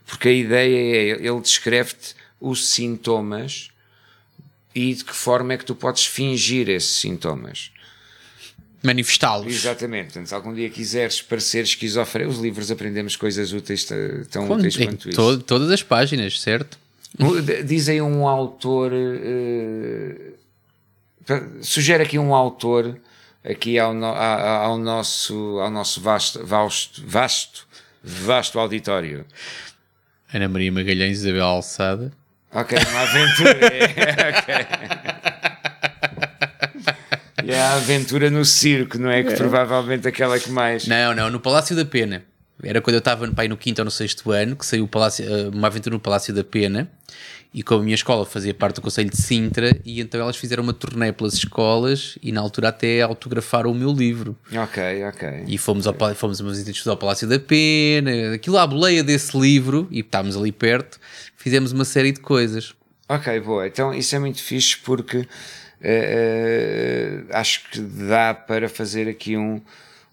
Porque 0.07 0.29
a 0.29 0.33
ideia 0.33 0.77
é, 0.77 1.27
ele 1.27 1.40
descreve-te 1.40 2.14
os 2.40 2.66
sintomas 2.68 3.68
e 4.75 4.92
de 4.94 5.05
que 5.05 5.14
forma 5.14 5.53
é 5.53 5.57
que 5.59 5.64
tu 5.64 5.75
podes 5.75 6.05
fingir 6.07 6.68
esses 6.68 6.97
sintomas. 6.97 7.70
Manifestá-los. 8.83 9.47
Exatamente. 9.55 10.07
Portanto, 10.07 10.27
se 10.29 10.35
algum 10.35 10.53
dia 10.55 10.68
quiseres 10.68 11.23
parecer 11.23 11.64
esquizofrénico, 11.64 12.35
os 12.35 12.40
livros 12.42 12.70
aprendemos 12.70 13.16
coisas 13.16 13.53
úteis, 13.53 13.85
tão 14.31 14.47
Quando- 14.47 14.61
úteis 14.61 14.77
em 14.79 14.87
quanto 14.87 15.09
isso. 15.11 15.16
to- 15.16 15.42
todas 15.42 15.70
as 15.70 15.83
páginas, 15.83 16.40
certo? 16.40 16.79
D- 17.44 17.62
Diz 17.62 17.88
aí 17.88 18.03
um 18.03 18.27
autor. 18.27 18.90
pa- 21.27 21.42
sugere 21.62 22.03
aqui 22.03 22.18
um 22.18 22.35
autor 22.35 22.99
aqui 23.44 23.78
ao, 23.78 23.92
no- 23.94 24.07
ao 24.07 24.78
nosso, 24.78 25.59
ao 25.61 25.70
nosso 25.70 26.00
vasto, 26.00 26.44
vasto, 26.44 27.02
vasto, 27.07 27.66
vasto 28.02 28.59
auditório. 28.59 29.24
Ana 30.33 30.48
Maria 30.48 30.72
Magalhães, 30.72 31.18
Isabel 31.18 31.44
Alçada. 31.44 32.12
Ok, 32.52 32.78
uma 32.90 33.00
aventura. 33.00 33.66
é, 33.66 34.38
ok. 34.38 34.54
E 37.44 37.50
é 37.52 37.61
a 37.61 37.74
aventura 37.74 38.30
no 38.30 38.44
circo, 38.44 38.98
não 38.98 39.11
é? 39.11 39.22
Que 39.22 39.35
provavelmente 39.35 40.09
aquela 40.09 40.38
que 40.38 40.50
mais. 40.50 40.87
Não, 40.87 41.14
não, 41.14 41.30
no 41.30 41.38
Palácio 41.40 41.76
da 41.76 41.85
Pena. 41.85 42.24
Era 42.62 42.80
quando 42.80 42.94
eu 42.94 42.98
estava 43.00 43.30
pai, 43.33 43.48
no 43.48 43.57
quinto 43.57 43.80
ou 43.80 43.85
no 43.85 43.90
sexto 43.90 44.30
ano 44.30 44.57
que 44.57 44.64
saiu 44.64 44.85
o 44.85 44.88
Palácio, 44.88 45.24
eh, 45.28 45.48
uma 45.52 45.66
aventura 45.66 45.94
no 45.94 46.00
Palácio 46.00 46.33
da 46.33 46.42
Pena. 46.44 46.88
E 47.54 47.62
como 47.62 47.82
a 47.82 47.84
minha 47.84 47.94
escola 47.94 48.26
fazia 48.26 48.52
parte 48.52 48.74
do 48.76 48.82
Conselho 48.82 49.08
de 49.08 49.16
Sintra, 49.16 49.70
e 49.84 50.00
então 50.00 50.20
elas 50.20 50.36
fizeram 50.36 50.64
uma 50.64 50.72
turnê 50.72 51.12
pelas 51.12 51.34
escolas 51.34 52.18
e 52.20 52.32
na 52.32 52.40
altura 52.40 52.70
até 52.70 53.00
autografaram 53.00 53.70
o 53.70 53.74
meu 53.74 53.92
livro. 53.92 54.36
Ok, 54.52 55.04
ok. 55.04 55.44
E 55.46 55.56
fomos, 55.56 55.86
ao, 55.86 55.94
pala- 55.94 56.16
fomos 56.16 56.40
umas 56.40 56.58
visitas 56.58 56.84
ao 56.88 56.96
Palácio 56.96 57.28
da 57.28 57.38
Pena, 57.38 58.34
aquilo 58.34 58.58
à 58.58 58.66
boleia 58.66 59.04
desse 59.04 59.38
livro, 59.38 59.86
e 59.90 60.00
estávamos 60.00 60.36
ali 60.36 60.50
perto, 60.50 60.98
fizemos 61.36 61.70
uma 61.70 61.84
série 61.84 62.10
de 62.10 62.18
coisas. 62.18 62.74
Ok, 63.08 63.38
boa. 63.40 63.68
Então 63.68 63.94
isso 63.94 64.16
é 64.16 64.18
muito 64.18 64.42
fixe 64.42 64.76
porque 64.78 65.18
eh, 65.80 67.22
eh, 67.30 67.36
acho 67.36 67.70
que 67.70 67.78
dá 67.80 68.34
para 68.34 68.68
fazer 68.68 69.08
aqui 69.08 69.36
um, 69.36 69.60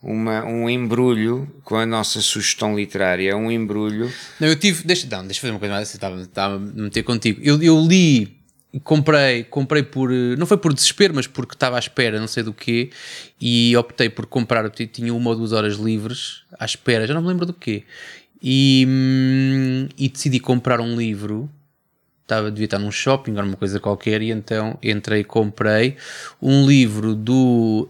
uma, 0.02 0.44
um 0.46 0.70
embrulho 0.70 1.48
com 1.64 1.76
a 1.76 1.86
nossa 1.86 2.22
sugestão 2.22 2.76
literária. 2.76 3.38
Um 3.38 3.52
embrulho. 3.52 4.12
Não, 4.40 4.48
eu 4.48 4.56
tive. 4.56 4.84
Deixa, 4.84 5.08
não, 5.10 5.26
deixa 5.26 5.42
fazer 5.42 5.52
uma 5.54 5.60
coisa 5.60 5.76
mais. 5.76 5.94
Estava, 5.94 6.56
a 6.56 6.60
me 6.60 6.84
meter 6.84 7.04
contigo. 7.04 7.40
Eu, 7.44 7.62
eu 7.62 7.80
li 7.86 8.38
comprei, 8.84 9.44
comprei 9.44 9.84
por. 9.84 10.12
eh, 10.12 10.36
Não 10.38 10.48
foi 10.48 10.58
por 10.58 10.74
desespero, 10.74 11.14
mas 11.14 11.28
porque 11.28 11.54
estava 11.54 11.76
à 11.76 11.80
espera, 11.80 12.20
não 12.20 12.28
sei 12.28 12.42
do 12.42 12.54
quê. 12.54 12.90
E 13.40 13.76
optei 13.78 14.10
por 14.10 14.26
comprar. 14.26 14.70
Tinha 14.72 15.14
uma 15.14 15.30
ou 15.30 15.36
duas 15.36 15.52
horas 15.52 15.76
livres 15.76 16.44
à 16.58 16.66
espera, 16.66 17.06
já 17.06 17.14
não 17.14 17.22
me 17.22 17.28
lembro 17.28 17.46
do 17.46 17.54
quê. 17.54 17.84
E, 18.42 18.86
hum, 18.88 19.88
e 19.98 20.10
decidi 20.10 20.40
comprar 20.40 20.82
um 20.82 20.96
livro. 20.96 21.48
Estava, 22.24 22.50
devia 22.50 22.66
estar 22.66 22.80
num 22.80 22.92
shopping 22.92 23.36
ou 23.38 23.58
coisa 23.58 23.80
qualquer. 23.80 24.22
E 24.24 24.32
então 24.32 24.80
entrei 24.82 25.20
e 25.22 25.24
comprei 25.24 25.96
um 26.42 26.66
livro 26.66 27.14
do. 27.14 27.88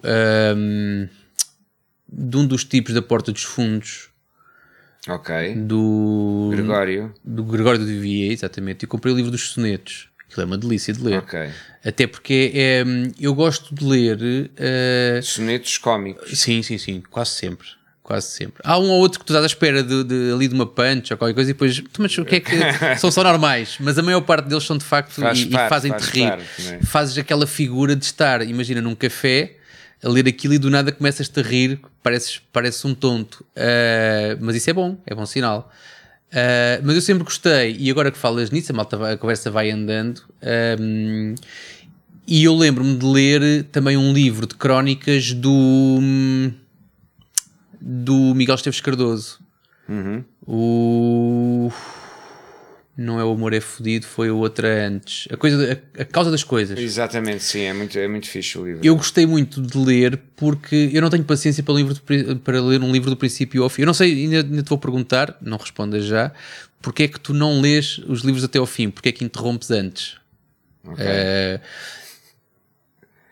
hum, 0.57 1.07
de 2.11 2.37
um 2.37 2.45
dos 2.45 2.63
tipos 2.63 2.93
da 2.93 3.01
Porta 3.01 3.31
dos 3.31 3.43
Fundos. 3.43 4.09
Ok. 5.07 5.55
Do 5.55 6.49
Gregório. 6.51 7.13
do 7.23 7.43
Gregório 7.43 7.79
de 7.79 7.85
Vivier, 7.85 8.31
exatamente, 8.31 8.83
e 8.83 8.87
comprei 8.87 9.13
o 9.13 9.17
livro 9.17 9.31
dos 9.31 9.49
sonetos. 9.49 10.09
Aquilo 10.27 10.43
é 10.43 10.45
uma 10.45 10.57
delícia 10.57 10.93
de 10.93 11.01
ler. 11.03 11.19
Ok. 11.19 11.49
Até 11.83 12.05
porque 12.07 12.51
é, 12.53 12.83
eu 13.19 13.33
gosto 13.33 13.73
de 13.73 13.83
ler. 13.83 14.19
eh, 14.55 15.19
Sonetos 15.23 15.77
cómicos. 15.79 16.39
sim, 16.39 16.61
sim, 16.61 16.77
sim, 16.77 17.01
quase 17.09 17.31
sempre. 17.31 17.67
quase 18.03 18.27
sempre. 18.27 18.61
Há 18.63 18.77
um 18.77 18.89
ou 18.91 18.99
outro 18.99 19.19
que 19.19 19.25
tu 19.25 19.29
estás 19.33 19.43
à 19.43 19.47
espera 19.47 19.81
de, 19.83 20.03
de, 20.03 20.31
ali 20.33 20.47
de 20.47 20.53
uma 20.53 20.67
punch 20.67 21.11
ou 21.11 21.17
qualquer 21.17 21.33
coisa 21.33 21.49
e 21.49 21.53
depois, 21.53 21.81
mas 21.97 22.15
o 22.17 22.23
que 22.25 22.35
é 22.35 22.39
que 22.39 22.51
são 22.99 23.09
só 23.09 23.23
normais, 23.23 23.77
mas 23.79 23.97
a 23.97 24.03
maior 24.03 24.21
parte 24.21 24.47
deles 24.47 24.63
são 24.63 24.77
de 24.77 24.85
facto 24.85 25.11
Faz 25.19 25.39
e, 25.39 25.45
parte, 25.47 25.65
e 25.65 25.69
fazem-te 25.69 25.99
faz 26.03 26.09
rir. 26.13 26.27
parte, 26.29 26.45
não 26.63 26.71
é? 26.73 26.81
Fazes 26.83 27.17
aquela 27.17 27.47
figura 27.47 27.95
de 27.95 28.05
estar, 28.05 28.41
imagina, 28.47 28.81
num 28.81 28.93
café 28.95 29.55
a 30.03 30.09
ler 30.09 30.27
aquilo 30.27 30.53
e 30.53 30.57
do 30.57 30.69
nada 30.69 30.91
começas-te 30.91 31.39
a 31.39 31.43
rir, 31.43 31.79
pareces, 32.01 32.41
pareces 32.51 32.83
um 32.85 32.93
tonto. 32.95 33.45
Ah, 33.55 34.37
mas 34.39 34.55
isso 34.55 34.69
é 34.69 34.73
bom, 34.73 34.97
é 35.05 35.13
bom 35.13 35.25
sinal. 35.25 35.71
Ah, 36.31 36.79
mas 36.83 36.95
eu 36.95 37.01
sempre 37.01 37.23
gostei, 37.23 37.75
e 37.77 37.89
agora 37.91 38.11
que 38.11 38.17
falas 38.17 38.49
nisso, 38.51 38.71
a, 38.71 38.75
malta, 38.75 39.11
a 39.13 39.17
conversa 39.17 39.51
vai 39.51 39.69
andando. 39.71 40.21
ahm, 40.41 41.35
e 42.27 42.43
eu 42.43 42.55
lembro-me 42.55 42.95
de 42.95 43.05
ler 43.05 43.63
também 43.65 43.97
um 43.97 44.13
livro 44.13 44.47
de 44.47 44.55
crónicas 44.55 45.33
do 45.33 45.99
do 47.81 48.33
Miguel 48.35 48.55
Esteves 48.55 48.79
Cardoso. 48.79 49.39
Uhum. 49.89 50.23
O 50.47 51.71
não 52.97 53.19
é 53.19 53.23
o 53.23 53.31
amor 53.31 53.53
é 53.53 53.59
fodido, 53.61 54.05
foi 54.05 54.29
o 54.29 54.37
outro 54.37 54.67
antes. 54.67 55.27
A 55.31 55.37
coisa, 55.37 55.81
a, 55.97 56.01
a 56.01 56.05
causa 56.05 56.29
das 56.29 56.43
coisas. 56.43 56.77
Exatamente, 56.77 57.43
sim, 57.43 57.61
é 57.61 57.73
muito, 57.73 57.97
é 57.97 58.07
muito 58.07 58.27
fixe 58.27 58.57
o 58.57 58.65
livro. 58.65 58.81
Eu 58.85 58.95
gostei 58.95 59.25
muito 59.25 59.61
de 59.61 59.77
ler 59.77 60.19
porque 60.35 60.89
eu 60.93 61.01
não 61.01 61.09
tenho 61.09 61.23
paciência 61.23 61.63
para, 61.63 61.73
livro 61.73 61.95
pri- 62.01 62.35
para 62.35 62.61
ler 62.61 62.81
um 62.81 62.91
livro 62.91 63.09
do 63.09 63.15
princípio 63.17 63.63
ao 63.63 63.69
fim. 63.69 63.83
Eu 63.83 63.85
não 63.87 63.93
sei, 63.93 64.11
ainda, 64.25 64.37
ainda 64.37 64.61
te 64.63 64.69
vou 64.69 64.77
perguntar, 64.77 65.37
não 65.41 65.57
respondas 65.57 66.05
já, 66.05 66.31
porque 66.81 67.03
é 67.03 67.07
que 67.07 67.19
tu 67.19 67.33
não 67.33 67.61
lês 67.61 67.99
os 68.07 68.21
livros 68.21 68.43
até 68.43 68.59
ao 68.59 68.65
fim? 68.65 68.89
Porque 68.89 69.09
é 69.09 69.11
que 69.11 69.23
interrompes 69.23 69.71
antes? 69.71 70.15
Ok. 70.83 71.03
Eh, 71.07 71.59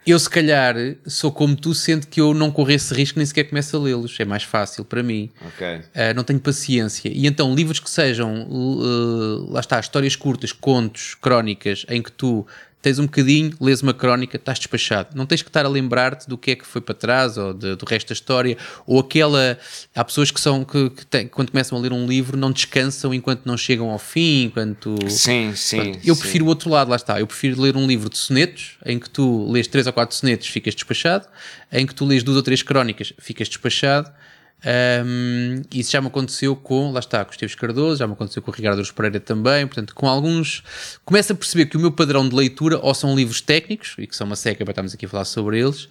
eu, 0.10 0.20
se 0.20 0.30
calhar, 0.30 0.76
sou 1.06 1.32
como 1.32 1.56
tu, 1.56 1.74
sendo 1.74 2.08
que 2.08 2.22
eu 2.22 2.34
não 2.34 2.52
corro 2.52 2.72
esse 2.72 2.94
risco, 2.94 3.20
nem 3.20 3.26
sequer 3.26 3.46
começo 3.46 3.76
a 3.76 3.80
lê-los. 3.80 4.20
É 4.20 4.26
mais 4.26 4.44
fácil 4.44 4.86
para 4.86 5.04
mim. 5.04 5.30
Ok. 5.46 5.68
Uh, 5.68 5.82
não 6.16 6.24
tenho 6.24 6.40
paciência. 6.40 7.10
E 7.10 7.28
então, 7.28 7.54
livros 7.54 7.80
que 7.80 7.90
sejam, 7.90 8.48
uh, 8.50 9.52
lá 9.52 9.60
está, 9.60 9.80
histórias 9.80 10.16
curtas, 10.16 10.52
contos, 10.52 11.16
crónicas, 11.16 11.86
em 11.90 12.02
que 12.02 12.12
tu 12.12 12.46
tens 12.82 12.98
um 13.00 13.04
bocadinho, 13.04 13.52
lês 13.60 13.82
uma 13.82 13.94
crónica, 13.94 14.38
estás 14.38 14.58
despachado. 14.58 15.10
Não 15.16 15.26
tens 15.26 15.42
que 15.42 15.50
estar 15.50 15.66
a 15.66 15.70
lembrar-te 15.70 16.28
do 16.30 16.38
que 16.38 16.52
é 16.52 16.56
que 16.56 16.66
foi 16.66 16.80
para 16.82 16.96
trás 16.96 17.38
ou 17.38 17.54
de- 17.54 17.76
do 17.76 17.86
resto 17.86 18.08
da 18.10 18.14
história. 18.14 18.58
Ou 18.88 19.00
aquela. 19.00 19.58
Há 19.94 20.04
pessoas 20.04 20.32
que 20.32 20.40
são 20.40 20.64
que, 20.64 20.90
que 20.92 21.06
têm- 21.06 21.28
quando 21.28 21.52
começam 21.52 21.78
a 21.78 21.82
ler 21.82 21.92
um 21.92 22.06
livro, 22.08 22.38
não 22.38 22.52
descansam 22.52 23.14
enquanto 23.14 23.46
não 23.46 23.58
chegam 23.58 23.90
ao 23.90 24.00
fim, 24.00 24.44
enquanto. 24.46 24.96
Sim, 25.10 25.54
sim. 25.56 26.00
Eu 26.06 26.16
sim. 26.16 26.22
prefiro 26.22 26.46
o 26.46 26.48
outro 26.48 26.70
lado, 26.70 26.90
lá 26.90 26.96
está. 26.96 27.20
Eu 27.20 27.28
prefiro 27.28 27.62
ler 27.62 27.76
um 27.76 27.86
livro 27.86 28.10
de 28.10 28.18
sonetos, 28.18 28.78
em 28.86 28.98
que 28.98 29.10
tu 29.10 29.52
lês 29.52 29.68
três 29.68 29.86
ou 29.88 29.94
quatro 29.94 30.16
sonetos, 30.16 30.48
ficas 30.48 30.74
despachado, 30.74 31.28
em 31.72 31.86
que 31.86 31.94
tu 31.94 32.06
lês 32.06 32.24
duas 32.24 32.38
ou 32.38 32.44
três 32.44 32.62
crónicas, 32.64 33.12
ficas 33.20 33.48
despachado. 33.50 34.10
Ahm, 34.66 35.62
isso 35.74 35.92
já 35.92 36.02
me 36.02 36.08
aconteceu 36.08 36.56
com, 36.56 36.92
lá 36.92 37.00
está, 37.00 37.24
com 37.24 37.32
o 37.32 37.34
Esteves 37.34 37.56
Cardoso, 37.56 38.00
já 38.00 38.08
me 38.08 38.14
aconteceu 38.14 38.42
com 38.42 38.52
o 38.52 38.54
Ricardo 38.54 38.76
Aruz 38.76 38.92
Pereira 38.92 39.20
também. 39.20 39.66
Portanto, 39.66 39.96
com 39.96 40.08
alguns. 40.08 40.64
Começo 41.06 41.32
a 41.32 41.36
perceber 41.36 41.68
que 41.68 41.78
o 41.78 41.80
meu 41.80 41.92
padrão 41.92 42.28
de 42.28 42.36
leitura 42.36 42.80
ou 42.82 42.94
são 42.94 43.16
livros 43.16 43.42
técnicos, 43.42 43.96
e 43.98 44.06
que 44.06 44.16
são 44.16 44.28
uma 44.28 44.36
seca 44.36 44.66
para 44.66 44.72
estarmos 44.72 44.94
aqui 44.94 45.06
a 45.06 45.10
falar 45.10 45.26
sobre 45.26 45.60
eles, 45.60 45.88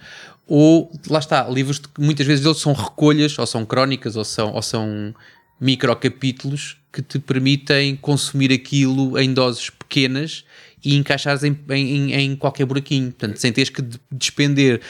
ou 0.46 0.92
lá 1.08 1.18
está, 1.18 1.48
livros 1.48 1.78
que 1.78 2.00
muitas 2.00 2.26
vezes 2.26 2.44
eles 2.44 2.58
são 2.58 2.72
recolhas, 2.72 3.38
ou 3.38 3.46
são 3.46 3.64
crónicas, 3.64 4.16
ou 4.16 4.24
são, 4.24 4.52
ou 4.52 4.62
são 4.62 5.14
microcapítulos 5.60 6.76
que 6.92 7.02
te 7.02 7.18
permitem 7.18 7.96
consumir 7.96 8.52
aquilo 8.52 9.18
em 9.18 9.32
doses 9.32 9.70
pequenas 9.70 10.44
e 10.84 10.96
encaixares 10.96 11.42
em, 11.42 11.56
em, 11.70 12.14
em 12.14 12.36
qualquer 12.36 12.64
buraquinho, 12.64 13.10
portanto, 13.10 13.36
sem 13.36 13.52
teres 13.52 13.70
que 13.70 13.82
de- 13.82 14.00
despender. 14.10 14.80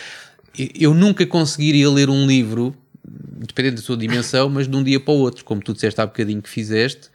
Eu 0.75 0.95
nunca 0.95 1.25
conseguiria 1.27 1.91
ler 1.91 2.11
um 2.11 2.27
livro, 2.27 2.75
dependendo 3.47 3.77
da 3.77 3.83
sua 3.83 3.97
dimensão, 3.97 4.49
mas 4.49 4.69
de 4.69 4.77
um 4.77 4.83
dia 4.83 5.01
para 5.01 5.13
o 5.15 5.19
outro, 5.19 5.45
como 5.45 5.61
tu 5.63 5.73
disseste 5.73 6.01
há 6.01 6.07
bocadinho 6.07 6.43
que 6.43 6.49
fizeste. 6.49 7.09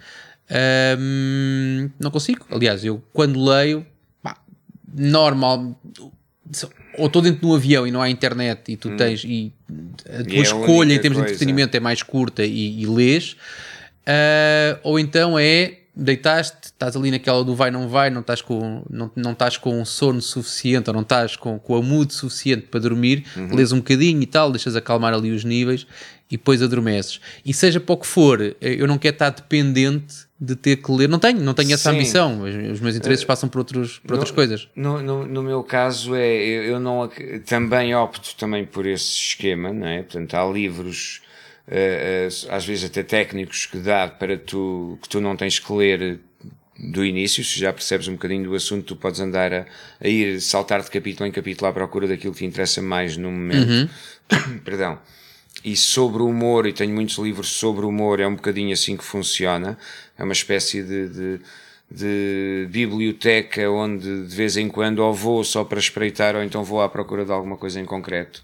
Hum, 0.97 1.89
não 1.99 2.12
consigo. 2.12 2.45
Aliás, 2.51 2.84
eu 2.84 3.01
quando 3.13 3.43
leio, 3.43 3.86
pá, 4.21 4.38
normal, 4.93 5.79
ou 6.97 7.08
estou 7.08 7.21
dentro 7.21 7.41
de 7.41 7.45
um 7.45 7.56
avião 7.56 7.88
e 7.88 7.91
não 7.91 8.01
há 8.01 8.10
internet 8.10 8.71
e 8.71 8.77
tu 8.77 8.95
tens 8.95 9.23
e 9.23 9.51
a 10.08 10.23
tua 10.23 10.34
Hum. 10.34 10.36
é 10.36 10.39
a 10.39 10.41
escolha 10.41 10.93
em 10.93 10.99
termos 10.99 11.17
de 11.17 11.23
coisa. 11.23 11.34
entretenimento 11.34 11.75
é 11.77 11.79
mais 11.79 12.03
curta 12.03 12.43
e, 12.45 12.82
e 12.82 12.86
lês, 12.86 13.36
Ah, 14.06 14.79
ou 14.84 14.99
então 14.99 15.39
é 15.39 15.79
deitaste, 15.95 16.58
estás 16.65 16.95
ali 16.95 17.12
naquela 17.12 17.43
do 17.43 17.56
vai 17.56 17.69
não 17.69 17.88
vai, 17.88 18.10
não 18.10 18.21
estás 18.21 18.41
com 18.41 18.84
não, 18.89 19.12
não 19.15 19.32
estás 19.34 19.58
com 19.58 19.84
sono 19.86 20.21
suficiente 20.21 20.89
ou 20.89 20.93
não 20.93 21.01
estás 21.03 21.36
com, 21.36 21.60
com 21.60 21.75
a 21.75 21.82
mood 21.82 22.13
suficiente 22.13 22.67
para 22.67 22.79
dormir, 22.79 23.23
Uhum. 23.36 23.56
lês 23.56 23.71
um 23.71 23.77
bocadinho 23.77 24.21
e 24.21 24.25
tal, 24.25 24.51
deixas 24.51 24.75
acalmar 24.75 25.13
ali 25.13 25.32
os 25.32 25.43
níveis 25.43 25.86
e 26.32 26.38
depois 26.38 26.62
adormeces. 26.63 27.19
E 27.45 27.53
seja 27.53 27.79
para 27.79 27.93
o 27.93 27.97
que 27.97 28.08
for, 28.08 28.41
eh, 28.41 28.56
eu 28.62 28.88
não 28.88 28.97
quero 28.97 29.13
estar 29.15 29.29
dependente 29.29 30.15
de 30.39 30.56
ter 30.56 30.77
que 30.77 30.91
ler, 30.91 31.08
não 31.08 31.19
tenho, 31.19 31.39
não 31.39 31.53
tenho 31.53 31.71
essa 31.73 31.89
Sim. 31.91 31.95
ambição, 31.95 32.41
os, 32.41 32.56
os 32.73 32.79
meus 32.82 32.95
interesses 32.95 33.23
passam 33.23 33.47
por, 33.47 33.60
outros, 33.60 33.99
por 33.99 34.13
outras 34.13 34.32
No- 34.32 34.36
coisas. 34.36 34.67
No, 34.75 35.01
no, 35.01 35.25
no 35.27 35.43
meu 35.43 35.63
caso 35.63 36.15
é, 36.15 36.36
eu, 36.36 36.79
não 36.79 37.10
também 37.45 37.95
opto 37.95 38.36
também 38.36 38.65
por 38.65 38.86
esse 38.88 39.12
esquema, 39.13 39.71
não 39.71 39.88
é? 39.88 40.01
Portanto, 40.01 40.34
há 40.34 40.43
livros 40.51 41.21
eh, 41.21 41.22
eh, 41.22 41.22
às 42.49 42.65
vezes 42.65 42.86
até 42.86 43.04
técnicos 43.04 43.65
que 43.65 43.78
dá 43.78 44.08
para 44.08 44.38
tu 44.38 44.97
que 45.02 45.08
tu 45.08 45.21
não 45.21 45.36
tens 45.36 45.60
que 45.60 45.71
ler 45.71 46.19
do 46.78 47.06
início, 47.06 47.43
se 47.43 47.60
já 47.60 47.71
percebes 47.71 48.08
um 48.08 48.13
bocadinho 48.13 48.43
do 48.45 48.56
assunto, 48.56 48.84
tu 48.84 48.95
podes 48.95 49.19
andar 49.19 49.54
a, 49.54 49.65
a 50.02 50.08
ir 50.08 50.41
saltar 50.41 50.82
de 50.82 50.89
capítulo 50.89 51.28
em 51.28 51.32
capítulo 51.32 51.69
à 51.69 51.73
procura 51.73 52.08
daquilo 52.08 52.34
que 52.34 52.39
te 52.39 52.45
interessa 52.45 52.82
mais 52.82 53.15
no 53.15 53.32
momento. 53.32 53.89
Perdão. 54.65 54.99
E 55.63 55.76
sobre 55.78 56.21
o 56.21 56.28
humor, 56.28 56.67
e 56.67 56.73
tenho 56.73 56.93
muitos 56.93 57.17
livros 57.17 57.49
sobre 57.49 57.86
humor, 57.86 58.19
é 58.19 58.28
um 58.28 58.36
bocadinho 58.36 58.73
assim 58.73 58.97
que 58.97 59.04
funciona. 59.04 59.78
É 60.17 60.23
uma 60.23 60.34
espécie 60.34 60.84
de, 60.84 61.08
de, 61.08 61.39
de 61.89 62.67
biblioteca 62.69 63.69
onde 63.69 64.28
de 64.28 64.36
vez 64.36 64.58
em 64.58 64.67
quando 64.67 64.99
ou 64.99 65.13
vou 65.13 65.43
só 65.43 65.63
para 65.63 65.80
espreitar 65.80 66.36
ou 66.36 66.43
então 66.43 66.63
vou 66.63 66.82
à 66.82 66.89
procura 66.89 67.23
de 67.23 67.32
alguma 67.32 67.56
coisa 67.56 67.80
em 67.80 67.86
concreto. 67.86 68.41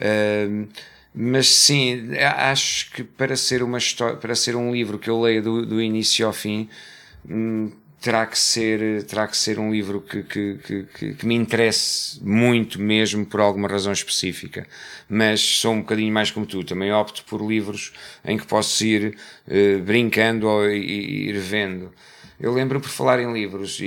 Ahm, 0.00 0.68
mas 1.18 1.48
sim, 1.48 2.14
acho 2.18 2.90
que 2.92 3.02
para 3.02 3.36
ser 3.36 3.62
uma 3.62 3.78
história, 3.78 4.16
para 4.16 4.34
ser 4.34 4.54
um 4.54 4.70
livro 4.70 4.98
que 4.98 5.08
eu 5.08 5.18
leia 5.18 5.40
do, 5.40 5.64
do 5.64 5.80
início 5.80 6.26
ao 6.26 6.32
fim, 6.32 6.68
hum, 7.26 7.72
terá 8.02 8.26
que 8.26 8.38
ser, 8.38 9.02
terá 9.04 9.26
que 9.26 9.36
ser 9.36 9.58
um 9.58 9.72
livro 9.72 10.02
que, 10.02 10.22
que, 10.22 10.58
que, 10.94 11.14
que, 11.14 11.26
me 11.26 11.34
interesse 11.34 12.22
muito 12.22 12.80
mesmo 12.80 13.24
por 13.24 13.40
alguma 13.40 13.66
razão 13.66 13.92
específica. 13.92 14.66
Mas 15.08 15.40
sou 15.40 15.72
um 15.72 15.80
bocadinho 15.80 16.12
mais 16.12 16.30
como 16.30 16.44
tu, 16.44 16.62
também 16.62 16.92
opto 16.92 17.24
por 17.24 17.40
livros 17.42 17.94
em 18.22 18.36
que 18.36 18.46
posso 18.46 18.84
ir 18.84 19.16
eh, 19.48 19.78
brincando 19.78 20.46
ou 20.46 20.70
ir 20.70 21.38
vendo. 21.38 21.92
Eu 22.38 22.52
lembro 22.52 22.80
por 22.80 22.90
falar 22.90 23.18
em 23.18 23.32
livros 23.32 23.80
e, 23.80 23.84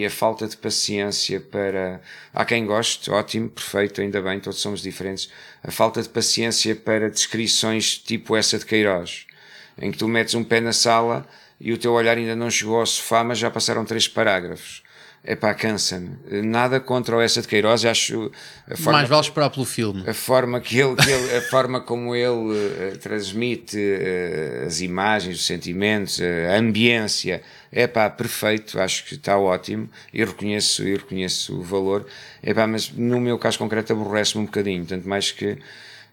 e- 0.00 0.06
a 0.06 0.10
falta 0.10 0.46
de 0.46 0.56
paciência 0.56 1.40
para. 1.40 2.00
Há 2.34 2.44
quem 2.44 2.66
goste, 2.66 3.10
ótimo, 3.10 3.48
perfeito, 3.48 4.00
ainda 4.02 4.20
bem, 4.20 4.38
todos 4.38 4.60
somos 4.60 4.82
diferentes. 4.82 5.30
A 5.64 5.70
falta 5.70 6.02
de 6.02 6.08
paciência 6.08 6.76
para 6.76 7.08
descrições 7.08 7.96
tipo 7.98 8.36
essa 8.36 8.58
de 8.58 8.66
Queiroz, 8.66 9.26
em 9.78 9.90
que 9.90 9.96
tu 9.98 10.06
metes 10.08 10.34
um 10.34 10.44
pé 10.44 10.60
na 10.60 10.72
sala 10.74 11.26
e 11.58 11.72
o 11.72 11.78
teu 11.78 11.92
olhar 11.92 12.18
ainda 12.18 12.36
não 12.36 12.50
chegou 12.50 12.78
ao 12.80 12.86
sofá, 12.86 13.24
mas 13.24 13.38
já 13.38 13.50
passaram 13.50 13.84
três 13.84 14.06
parágrafos. 14.06 14.84
É 15.28 15.34
pá, 15.34 15.52
cansa-me. 15.54 16.10
Nada 16.46 16.78
contra 16.78 17.16
o 17.16 17.20
essa 17.20 17.42
de 17.42 17.48
Queiroz, 17.48 17.84
acho 17.84 18.30
a 18.70 18.76
forma 18.76 18.92
Mais 18.98 19.08
vale 19.08 19.22
esperar 19.22 19.50
pelo 19.50 19.66
filme. 19.66 20.04
a 20.08 20.14
forma 20.14 20.60
que 20.60 20.78
ele, 20.78 20.94
que 20.94 21.10
ele- 21.10 21.34
a 21.38 21.42
forma 21.42 21.80
como 21.80 22.14
ele 22.14 22.56
eh, 22.92 22.96
transmite 23.00 23.76
eh, 23.76 24.62
as 24.68 24.80
imagens, 24.80 25.38
os 25.40 25.46
sentimentos, 25.46 26.20
eh, 26.20 26.54
a 26.54 26.58
ambiência, 26.60 27.42
é 27.70 27.86
pá, 27.86 28.08
perfeito, 28.08 28.80
acho 28.80 29.04
que 29.04 29.14
está 29.14 29.38
ótimo 29.38 29.88
e 30.12 30.24
reconheço, 30.24 30.86
e 30.86 30.94
reconheço 30.94 31.58
o 31.58 31.62
valor, 31.62 32.06
é 32.42 32.54
pá, 32.54 32.66
mas 32.66 32.90
no 32.90 33.20
meu 33.20 33.38
caso 33.38 33.58
concreto 33.58 33.92
aborrece-me 33.92 34.42
um 34.42 34.46
bocadinho, 34.46 34.84
tanto 34.84 35.08
mais 35.08 35.30
que 35.30 35.58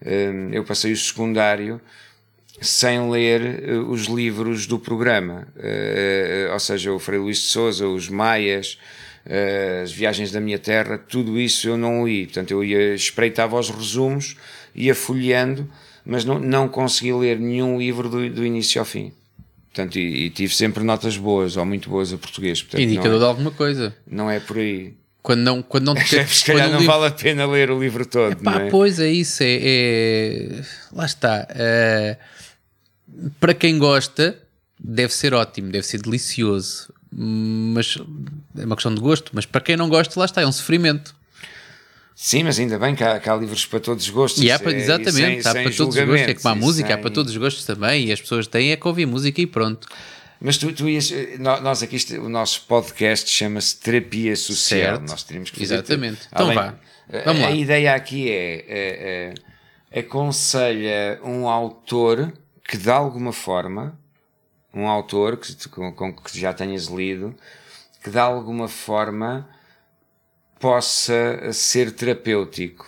eh, 0.06 0.32
eu 0.52 0.64
passei 0.64 0.92
o 0.92 0.98
secundário 0.98 1.80
sem 2.62 3.10
ler 3.10 3.42
eh, 3.64 3.74
os 3.78 4.06
livros 4.06 4.68
do 4.68 4.80
programa, 4.80 5.48
Eh, 5.58 6.50
ou 6.52 6.60
seja, 6.60 6.92
o 6.92 7.00
Frei 7.00 7.20
Luís 7.20 7.38
de 7.38 7.46
Souza, 7.46 7.88
os 7.88 8.10
Maias, 8.10 8.78
as 9.84 9.92
Viagens 9.92 10.32
da 10.32 10.40
Minha 10.42 10.60
Terra, 10.60 10.98
tudo 10.98 11.40
isso 11.40 11.68
eu 11.70 11.78
não 11.78 12.06
li. 12.06 12.26
Portanto, 12.26 12.52
eu 12.52 12.64
ia, 12.64 12.94
espreitava 12.94 13.58
os 13.58 13.70
resumos, 13.70 14.36
ia 14.76 14.94
folheando, 14.94 15.68
mas 16.06 16.26
não, 16.26 16.40
não 16.40 16.68
consegui 16.68 17.14
ler 17.14 17.40
nenhum 17.40 17.78
livro 17.80 18.10
do, 18.10 18.30
do 18.30 18.46
início 18.46 18.80
ao 18.80 18.86
fim. 18.86 19.14
Portanto, 19.74 19.96
e, 19.98 20.26
e 20.26 20.30
tive 20.30 20.54
sempre 20.54 20.84
notas 20.84 21.18
boas, 21.18 21.58
ou 21.58 21.66
muito 21.66 21.90
boas 21.90 22.14
a 22.14 22.18
português. 22.18 22.62
Portanto, 22.62 22.82
Indicador 22.82 23.14
de 23.14 23.20
não, 23.22 23.28
alguma 23.28 23.50
coisa. 23.52 23.88
é, 23.88 24.16
não 24.16 24.30
é 24.30 24.40
por 24.40 24.58
aí. 24.60 24.94
Quando 25.24 25.40
não, 25.40 25.64
quando 25.64 25.86
não 25.86 25.96
te 26.04 26.24
Se 26.28 26.46
calhar 26.46 26.70
não 26.70 26.80
livro- 26.80 26.94
vale 26.94 27.08
a 27.08 27.12
pena 27.12 27.46
ler 27.48 27.72
o 27.72 27.80
livro 27.80 28.06
todo, 28.06 28.36
Pá, 28.38 28.60
não 28.60 28.68
é? 28.68 28.70
pois 28.70 29.00
é 29.00 29.10
isso, 29.10 29.42
é, 29.42 29.48
é- 29.62 30.62
lá 30.92 31.06
está. 31.06 31.48
É, 31.50 32.18
para 33.40 33.54
quem 33.56 33.80
gosta, 33.80 34.38
deve 34.80 35.12
ser 35.14 35.34
ótimo, 35.34 35.72
deve 35.72 35.88
ser 35.88 36.02
delicioso, 36.02 36.94
mas 37.12 37.98
é 38.58 38.66
uma 38.66 38.76
questão 38.76 38.94
de 38.94 39.02
gosto. 39.02 39.32
Mas 39.34 39.46
para 39.48 39.62
quem 39.62 39.76
não 39.76 39.90
gosta, 39.90 40.20
lá 40.20 40.26
está, 40.26 40.42
é 40.42 40.46
um 40.46 40.52
sofrimento. 40.52 41.16
Sim, 42.16 42.44
mas 42.44 42.60
ainda 42.60 42.78
bem 42.78 42.94
que 42.96 43.04
há, 43.04 43.20
que 43.20 43.30
há 43.30 43.36
livros 43.36 43.66
para 43.66 43.80
todos 43.80 44.04
os 44.06 44.10
gostos. 44.10 44.44
E 44.44 44.52
há 44.52 44.60
para, 44.60 44.72
é, 44.74 44.76
exatamente, 44.78 45.12
sem, 45.14 45.40
há 45.40 45.52
sem 45.54 45.64
para 45.64 45.72
todos 45.74 45.96
os 45.96 46.04
gostos. 46.06 46.22
É 46.22 46.34
como 46.34 46.48
a 46.48 46.52
julgamentos, 46.52 46.62
música, 46.66 46.88
há 46.88 46.94
sem- 46.94 47.02
para 47.02 47.12
todos 47.12 47.32
os 47.32 47.38
gostos 47.38 47.66
também. 47.66 48.06
E 48.06 48.12
as 48.12 48.22
pessoas 48.22 48.48
têm 48.48 48.72
é 48.72 48.76
que 48.78 48.88
ouvir 48.88 49.06
música 49.06 49.42
e 49.42 49.48
pronto. 49.48 49.88
Mas 50.40 50.58
tu, 50.58 50.72
tu 50.74 50.88
ias, 50.90 51.12
nó- 51.40 51.60
nós 51.62 51.82
aqui, 51.82 51.98
o 52.20 52.30
nosso 52.30 52.66
podcast 52.68 53.30
chama-se 53.30 53.78
Terapia 53.78 54.36
Social. 54.36 54.98
Certo. 54.98 55.10
Nós 55.10 55.24
teríamos 55.24 55.50
que 55.50 55.60
fazer. 55.60 55.74
Exatamente. 55.76 56.18
tudo. 56.18 56.28
Então 56.34 56.46
Além- 56.46 56.56
vá. 56.58 56.68
a- 57.20 57.24
Vamos 57.26 57.42
a, 57.44 57.46
lá. 57.50 57.52
ideia 57.52 57.96
aqui 57.96 58.30
é, 58.30 58.66
é, 58.68 59.34
é 59.92 60.00
aconselha 60.00 61.20
um 61.24 61.48
autor 61.48 62.32
que 62.68 62.78
de 62.78 62.90
alguma 62.90 63.34
forma, 63.34 63.98
um 64.74 64.88
autor 64.88 65.38
que, 65.38 65.70
com, 65.70 65.92
com 65.94 66.14
que 66.14 66.40
já 66.40 66.54
tenhas 66.54 66.86
lido, 66.88 67.36
que 68.04 68.10
de 68.10 68.18
alguma 68.20 68.68
forma 68.68 69.48
possa 70.64 71.52
ser 71.52 71.92
terapêutico. 71.92 72.88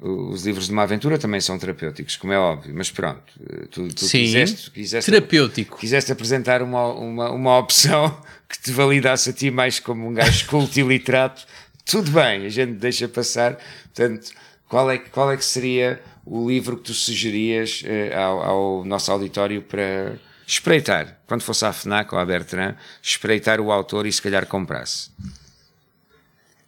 Os 0.00 0.44
livros 0.46 0.66
de 0.66 0.72
uma 0.72 0.84
aventura 0.84 1.18
também 1.18 1.40
são 1.40 1.58
terapêuticos, 1.58 2.14
como 2.16 2.32
é 2.32 2.38
óbvio, 2.38 2.72
mas 2.72 2.88
pronto, 2.92 3.24
tu, 3.72 3.88
tu 3.88 4.04
Sim. 4.04 4.20
quiseste, 4.20 4.70
quiseste 4.70 5.10
Terapêutico. 5.10 5.76
quiseste 5.78 6.12
apresentar 6.12 6.62
uma, 6.62 6.86
uma, 6.92 7.30
uma 7.32 7.58
opção 7.58 8.16
que 8.48 8.56
te 8.60 8.70
validasse 8.70 9.30
a 9.30 9.32
ti 9.32 9.50
mais 9.50 9.80
como 9.80 10.06
um 10.06 10.14
gajo 10.14 10.46
culto 10.46 10.78
e 10.78 10.82
literato, 10.84 11.44
tudo 11.84 12.12
bem, 12.12 12.46
a 12.46 12.48
gente 12.48 12.74
deixa 12.74 13.08
passar. 13.08 13.58
Portanto, 13.92 14.30
qual 14.68 14.88
é, 14.88 14.98
que- 14.98 15.10
qual 15.10 15.32
é 15.32 15.36
que 15.36 15.44
seria 15.44 16.00
o 16.24 16.48
livro 16.48 16.76
que 16.76 16.84
tu 16.84 16.94
sugerias 16.94 17.82
eh, 17.84 18.14
ao, 18.14 18.40
ao 18.78 18.84
nosso 18.84 19.10
auditório 19.10 19.60
para 19.62 20.16
espreitar, 20.46 21.18
quando 21.26 21.42
fosse 21.42 21.64
à 21.64 21.72
FNAC 21.72 22.12
ou 22.14 22.20
à 22.20 22.24
Bertrand, 22.24 22.76
espreitar 23.02 23.58
o 23.60 23.72
autor 23.72 24.06
e 24.06 24.12
se 24.12 24.22
calhar 24.22 24.46
comprasse? 24.46 25.10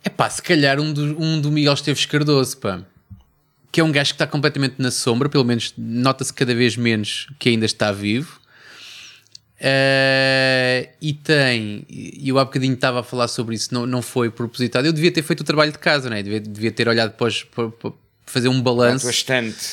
É 0.04 0.08
pá, 0.08 0.28
se 0.30 0.42
calhar 0.42 0.80
um 0.80 0.92
do, 0.92 1.22
um 1.22 1.40
do 1.40 1.50
Miguel 1.50 1.74
Esteves 1.74 2.06
Cardoso, 2.06 2.56
pá. 2.56 2.82
Que 3.70 3.80
é 3.80 3.84
um 3.84 3.92
gajo 3.92 4.10
que 4.10 4.14
está 4.14 4.26
completamente 4.26 4.76
na 4.78 4.90
sombra, 4.90 5.28
pelo 5.28 5.44
menos 5.44 5.72
nota-se 5.76 6.32
cada 6.32 6.54
vez 6.54 6.76
menos 6.76 7.28
que 7.38 7.50
ainda 7.50 7.66
está 7.66 7.92
vivo. 7.92 8.40
Eh, 9.62 10.88
e 11.02 11.12
tem, 11.12 11.84
e 11.88 12.26
eu 12.26 12.38
há 12.38 12.44
bocadinho 12.46 12.72
estava 12.72 13.00
a 13.00 13.02
falar 13.02 13.28
sobre 13.28 13.54
isso, 13.54 13.72
não, 13.74 13.86
não 13.86 14.00
foi 14.00 14.30
propositado. 14.30 14.86
Eu 14.86 14.92
devia 14.92 15.12
ter 15.12 15.22
feito 15.22 15.40
o 15.40 15.44
trabalho 15.44 15.70
de 15.70 15.78
casa, 15.78 16.08
né? 16.08 16.22
devia, 16.22 16.40
devia 16.40 16.72
ter 16.72 16.88
olhado 16.88 17.10
depois 17.10 17.42
para, 17.44 17.68
para 17.68 17.92
fazer 18.24 18.48
um 18.48 18.58
A 18.58 18.62
balanço 18.62 19.06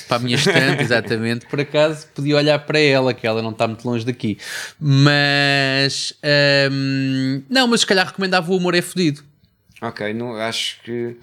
para 0.07 0.17
a 0.17 0.19
minha 0.19 0.35
estante, 0.35 0.81
exatamente. 0.83 1.45
Por 1.45 1.61
acaso 1.61 2.05
podia 2.13 2.35
olhar 2.35 2.59
para 2.59 2.79
ela, 2.79 3.13
que 3.13 3.25
ela 3.25 3.41
não 3.41 3.51
está 3.51 3.65
muito 3.65 3.87
longe 3.87 4.05
daqui. 4.05 4.37
Mas 4.77 6.13
hum, 6.69 7.43
não, 7.49 7.65
mas 7.67 7.79
se 7.79 7.85
calhar 7.85 8.05
recomendava 8.05 8.51
o 8.51 8.57
Amor 8.57 8.75
é 8.75 8.81
Fodido. 8.81 9.23
Ok, 9.81 10.13
não, 10.13 10.35
acho 10.35 10.81
que 10.83 11.15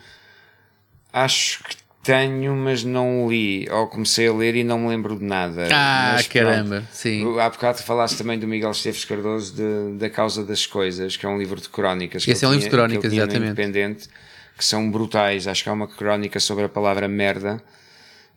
acho 1.12 1.62
que 1.64 1.76
tenho, 2.02 2.54
mas 2.54 2.84
não 2.84 3.28
li. 3.28 3.66
Ou 3.70 3.86
comecei 3.88 4.28
a 4.28 4.32
ler 4.32 4.54
e 4.54 4.64
não 4.64 4.78
me 4.78 4.88
lembro 4.88 5.18
de 5.18 5.24
nada. 5.24 5.68
Ah, 5.72 6.12
Mas 6.16 6.26
caramba, 6.28 6.76
pronto. 6.76 6.88
sim. 6.92 7.38
Há 7.40 7.48
bocado 7.48 7.78
falaste 7.82 8.18
também 8.18 8.38
do 8.38 8.46
Miguel 8.46 8.70
Esteves 8.72 9.04
Cardoso 9.04 9.54
de, 9.54 9.98
da 9.98 10.10
Causa 10.10 10.44
das 10.44 10.66
Coisas, 10.66 11.16
que 11.16 11.24
é 11.24 11.28
um 11.28 11.38
livro 11.38 11.60
de 11.60 11.68
crónicas. 11.68 12.26
Esse 12.28 12.44
é 12.44 12.48
um 12.48 12.52
ele 12.52 12.62
livro 12.62 12.70
de 12.70 12.76
tinha- 12.76 12.86
crónicas, 12.88 13.10
tinha 13.12 13.22
exatamente. 13.24 13.50
Independente, 13.52 14.08
que 14.56 14.64
são 14.64 14.90
brutais. 14.90 15.46
Acho 15.48 15.62
que 15.64 15.68
há 15.70 15.72
uma 15.72 15.88
crónica 15.88 16.38
sobre 16.40 16.64
a 16.64 16.68
palavra 16.68 17.08
merda, 17.08 17.62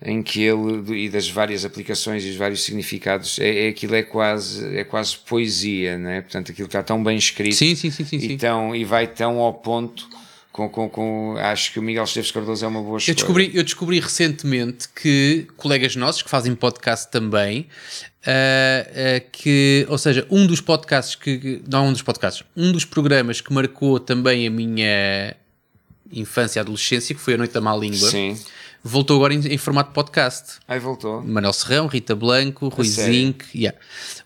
em 0.02 0.22
que 0.22 0.42
ele, 0.42 1.06
e 1.06 1.10
das 1.10 1.28
várias 1.28 1.66
aplicações 1.66 2.24
e 2.24 2.30
os 2.30 2.36
vários 2.36 2.64
significados, 2.64 3.40
é, 3.40 3.66
é 3.66 3.70
aquilo 3.70 3.96
é 3.96 4.04
quase, 4.04 4.78
é 4.78 4.84
quase 4.84 5.18
poesia, 5.18 5.98
não 5.98 6.10
é? 6.10 6.22
Portanto, 6.22 6.52
aquilo 6.52 6.68
está 6.68 6.84
tão 6.84 7.04
bem 7.04 7.18
escrito 7.18 7.56
Sim, 7.56 7.74
sim, 7.76 7.90
sim, 7.90 8.06
sim. 8.06 8.18
e, 8.18 8.38
tão, 8.38 8.76
e 8.76 8.86
vai 8.86 9.08
tão 9.08 9.40
ao 9.40 9.54
ponto 9.56 10.08
com, 10.52 10.70
com, 10.70 10.90
com- 10.90 11.36
acho 11.38 11.72
que 11.74 11.80
o 11.80 11.84
Miguel 11.84 12.04
Esteves 12.04 12.32
Cardoso 12.32 12.64
é 12.66 12.68
uma 12.68 12.82
boa 12.82 12.98
escolha. 12.98 13.12
Eu 13.12 13.16
descobri, 13.16 13.52
eu 13.54 13.64
descobri 13.64 14.00
recentemente 14.00 14.88
que 14.90 15.48
colegas 15.56 15.96
nossos 15.96 16.22
que 16.22 16.30
fazem 16.30 16.54
podcast 16.56 17.10
também, 17.12 17.68
ah, 18.26 18.88
ah, 18.88 19.20
que, 19.32 19.86
ou 19.90 19.98
seja, 19.98 20.28
um 20.30 20.46
dos 20.46 20.62
podcasts 20.62 21.16
que, 21.16 21.62
não 21.68 21.88
um 21.88 21.92
dos 21.92 22.02
podcasts, 22.02 22.44
um 22.56 22.72
dos 22.72 22.86
programas 22.86 23.40
que 23.42 23.52
marcou 23.54 24.00
também 24.00 24.46
a 24.48 24.50
minha 24.52 25.36
infância 26.12 26.60
e 26.60 26.62
adolescência, 26.62 27.14
que 27.16 27.22
foi 27.22 27.34
a 27.36 27.38
Noite 27.38 27.54
da 27.54 27.62
Má 27.62 27.76
Língua, 27.76 28.10
Sim. 28.10 28.38
Voltou 28.84 29.18
agora 29.18 29.34
em, 29.34 29.40
em 29.40 29.58
formato 29.58 29.92
podcast. 29.92 30.60
Aí 30.68 30.80
voltou. 30.80 31.22
Manel 31.24 31.54
Serrão, 31.54 31.88
Rita 31.88 32.16
Blanco, 32.16 32.70
Rui? 32.70 32.88
Zinc. 32.88 33.46
yeah. 33.56 33.78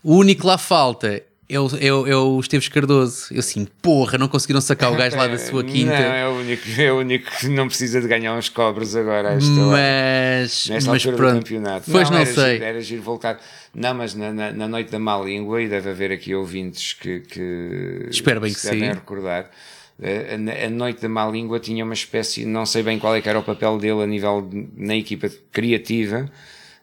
O 0.02 0.16
único 0.16 0.46
lá 0.46 0.58
falta 0.58 1.22
é 1.52 1.60
o, 1.60 1.68
é, 1.78 1.92
o, 1.92 2.06
é 2.06 2.16
o 2.16 2.40
Esteves 2.40 2.68
Cardoso. 2.68 3.26
Eu 3.30 3.40
assim, 3.40 3.66
porra, 3.82 4.16
não 4.16 4.26
conseguiram 4.26 4.60
sacar 4.60 4.90
o 4.90 4.96
gajo 4.96 5.16
lá 5.16 5.26
da 5.26 5.36
sua 5.38 5.62
quinta. 5.64 5.92
Não, 5.92 6.14
é 6.14 6.28
o 6.28 6.32
único, 6.32 6.62
é 6.80 6.92
o 6.92 6.98
único 6.98 7.30
que 7.38 7.48
não 7.48 7.68
precisa 7.68 8.00
de 8.00 8.08
ganhar 8.08 8.34
uns 8.34 8.48
cobres 8.48 8.96
agora. 8.96 9.34
esta 9.34 9.50
hora. 9.50 9.70
mas, 9.70 10.66
Nesta 10.68 10.90
mas 10.90 11.02
pronto. 11.04 11.16
do 11.16 11.38
campeonato. 11.40 11.90
Pois 11.90 12.08
não, 12.08 12.18
era 12.18 12.32
sei. 12.32 12.52
Giro, 12.54 12.64
era 12.64 12.80
giro 12.80 13.02
voltar. 13.02 13.38
Não, 13.74 13.94
mas 13.94 14.14
na, 14.14 14.32
na, 14.32 14.52
na 14.52 14.68
noite 14.68 14.90
da 14.90 14.98
má 14.98 15.18
língua, 15.18 15.60
e 15.60 15.68
deve 15.68 15.90
haver 15.90 16.12
aqui 16.12 16.34
ouvintes 16.34 16.94
que, 16.94 17.20
que 17.20 18.06
Espero 18.10 18.40
bem 18.40 18.52
se 18.52 18.70
que 18.70 18.76
sim. 18.76 18.86
recordar. 18.86 19.50
A, 20.00 20.66
a 20.66 20.70
noite 20.70 21.00
da 21.00 21.08
má 21.08 21.26
língua 21.26 21.58
tinha 21.60 21.84
uma 21.84 21.94
espécie, 21.94 22.44
não 22.44 22.66
sei 22.66 22.82
bem 22.82 22.98
qual 22.98 23.14
é 23.14 23.20
que 23.20 23.28
era 23.28 23.38
o 23.38 23.42
papel 23.42 23.78
dele 23.78 24.02
a 24.02 24.06
nível 24.06 24.48
na 24.76 24.96
equipa 24.96 25.30
criativa, 25.50 26.30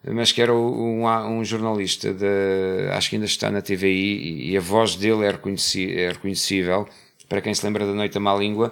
mas 0.08 0.32
que 0.32 0.42
era 0.42 0.54
um, 0.54 1.06
um 1.06 1.44
jornalista 1.44 2.14
de, 2.14 2.90
acho 2.92 3.10
que 3.10 3.16
ainda 3.16 3.26
está 3.26 3.52
na 3.52 3.62
TVI 3.62 4.52
e, 4.52 4.58
a 4.58 4.62
voz 4.62 4.96
dele 4.96 5.26
é, 5.26 5.32
reconheci, 5.32 5.92
é 5.92 6.10
reconhecível 6.10 6.88
para 7.28 7.42
quem 7.42 7.54
se 7.54 7.66
lembra 7.66 7.86
da 7.86 7.94
noite 7.94 8.14
da 8.14 8.20
má 8.20 8.34
língua 8.36 8.72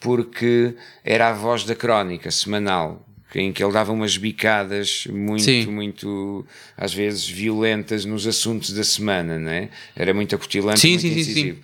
porque 0.00 0.74
era 1.04 1.30
a 1.30 1.32
voz 1.32 1.64
da 1.64 1.74
crónica 1.74 2.30
semanal 2.30 3.06
em 3.34 3.52
que 3.52 3.62
ele 3.64 3.72
dava 3.72 3.92
umas 3.92 4.16
bicadas 4.16 5.06
muito, 5.10 5.42
Sim. 5.42 5.66
muito, 5.66 6.46
às 6.76 6.94
vezes, 6.94 7.28
violentas 7.28 8.04
nos 8.04 8.26
assuntos 8.26 8.70
da 8.72 8.84
semana, 8.84 9.38
não 9.38 9.50
é? 9.50 9.70
Era 9.96 10.14
muito 10.14 10.34
acutilante, 10.34 10.80
Sim, 10.80 10.90
muito 10.90 11.02
sim, 11.02 11.14
sim, 11.14 11.20
incisivo. 11.20 11.60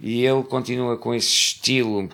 E 0.00 0.24
ele 0.24 0.42
continua 0.42 0.96
com 0.96 1.14
esse 1.14 1.28
estilo, 1.28 1.98
um 2.00 2.08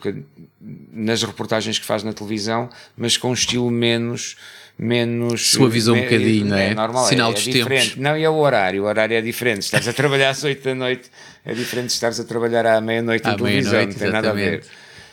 nas 0.92 1.22
reportagens 1.22 1.78
que 1.78 1.84
faz 1.84 2.02
na 2.02 2.12
televisão, 2.12 2.68
mas 2.96 3.16
com 3.16 3.30
um 3.30 3.34
estilo 3.34 3.70
menos. 3.70 4.36
menos 4.78 5.50
Suavizou 5.52 5.94
um 5.94 5.98
me- 5.98 6.04
bocadinho, 6.04 6.46
não 6.46 6.56
é? 6.56 6.74
normal, 6.74 7.04
Sinal 7.06 7.30
é, 7.30 7.34
dos 7.34 7.42
é 7.48 7.52
tempos. 7.52 7.58
diferente. 7.74 8.00
Não, 8.00 8.16
e 8.16 8.22
é 8.22 8.30
o 8.30 8.36
horário, 8.36 8.82
o 8.82 8.86
horário 8.86 9.14
é 9.16 9.20
diferente. 9.20 9.62
Estás 9.62 9.86
a 9.88 9.92
trabalhar 9.92 10.30
às 10.30 10.42
8 10.44 10.62
da 10.62 10.74
noite, 10.74 11.10
é 11.44 11.52
diferente 11.54 11.86
de 11.88 11.92
estares 11.92 12.20
a 12.20 12.24
trabalhar 12.24 12.64
à 12.66 12.80
meia-noite 12.80 13.24
na 13.26 13.34
televisão, 13.34 13.80
não 13.86 13.92
tem 13.92 14.10
nada 14.10 14.30
a 14.30 14.34
ver. 14.34 14.62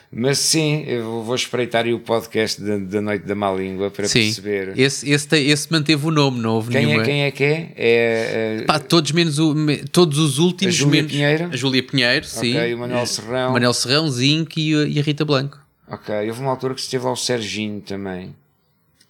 Mas 0.10 0.40
sim, 0.40 0.84
eu 0.88 1.22
vou- 1.24 1.36
espreitar 1.36 1.84
aí 1.86 1.94
o 1.94 2.00
podcast 2.00 2.62
da, 2.62 2.78
da 2.78 3.02
Noite 3.02 3.26
da 3.26 3.36
Má 3.36 3.52
Língua 3.52 3.92
para 3.92 4.08
Sim, 4.08 4.22
perceber. 4.22 4.74
esse, 4.80 5.10
esse, 5.10 5.36
esse 5.38 5.70
manteve 5.72 6.06
o 6.08 6.12
nome, 6.12 6.40
não 6.40 6.52
houve 6.56 6.72
Quem 6.72 6.86
nenhuma. 6.86 7.04
é, 7.04 7.06
quem 7.06 7.24
é 7.24 7.32
que 7.32 7.44
é? 7.44 7.72
É, 7.76 8.58
é, 8.62 8.64
Pá, 8.66 8.80
todos 8.80 9.12
menos 9.12 9.38
o, 9.38 9.54
todos 9.92 10.18
os 10.18 10.40
últimos 10.40 10.74
A 10.74 10.78
Júlia 10.78 11.02
menos 11.02 11.12
Pinheiro? 11.12 11.50
a 11.52 11.56
Júlia 11.58 11.84
Pinheiro, 11.84 12.26
sim. 12.26 12.56
Ok, 12.56 12.74
o 12.74 12.78
Manuel 12.78 13.06
Serrão. 13.06 13.52
Manel 13.52 13.74
Serrão, 13.74 14.10
Zinc 14.10 14.60
e, 14.62 14.74
a- 14.76 14.88
e 14.88 14.98
a 14.98 15.04
Rita 15.04 15.26
Blanco. 15.26 15.60
Ok, 15.90 16.16
houve 16.30 16.40
uma 16.42 16.52
altura 16.52 16.74
que 16.74 16.82
esteve 16.82 17.04
lá 17.06 17.12
o 17.12 17.16
Serginho 17.18 17.82
também. 17.82 18.34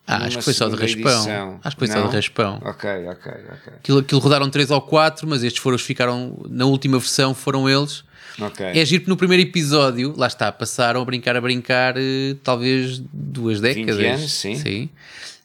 Ah, 0.07 0.25
acho 0.25 0.37
que 0.37 0.43
foi 0.43 0.53
só 0.53 0.69
de 0.69 0.75
raspão. 0.75 1.11
edição. 1.11 1.59
Acho 1.63 1.75
que 1.75 1.79
foi 1.79 1.87
só 1.93 1.99
Não? 1.99 2.09
de 2.09 2.15
raspão. 2.15 2.59
Ok, 2.63 2.89
ok, 3.07 3.31
ok. 3.31 3.73
Aquilo, 3.77 3.99
aquilo 3.99 4.21
rodaram 4.21 4.49
3 4.49 4.71
ou 4.71 4.81
4, 4.81 5.27
mas 5.27 5.43
estes 5.43 5.61
foram 5.61 5.75
os 5.75 5.81
que 5.81 5.87
ficaram 5.87 6.45
na 6.49 6.65
última 6.65 6.97
versão, 6.97 7.33
foram 7.35 7.69
eles. 7.69 8.03
Ok. 8.39 8.65
É 8.65 8.85
giro 8.85 9.03
que 9.03 9.09
no 9.09 9.17
primeiro 9.17 9.43
episódio, 9.43 10.13
lá 10.15 10.27
está, 10.27 10.51
passaram 10.51 11.01
a 11.01 11.05
brincar 11.05 11.35
a 11.35 11.41
brincar 11.41 11.95
eh, 11.97 12.35
talvez 12.43 13.01
duas 13.11 13.59
décadas. 13.59 13.99
anos, 13.99 14.31
sim. 14.31 14.89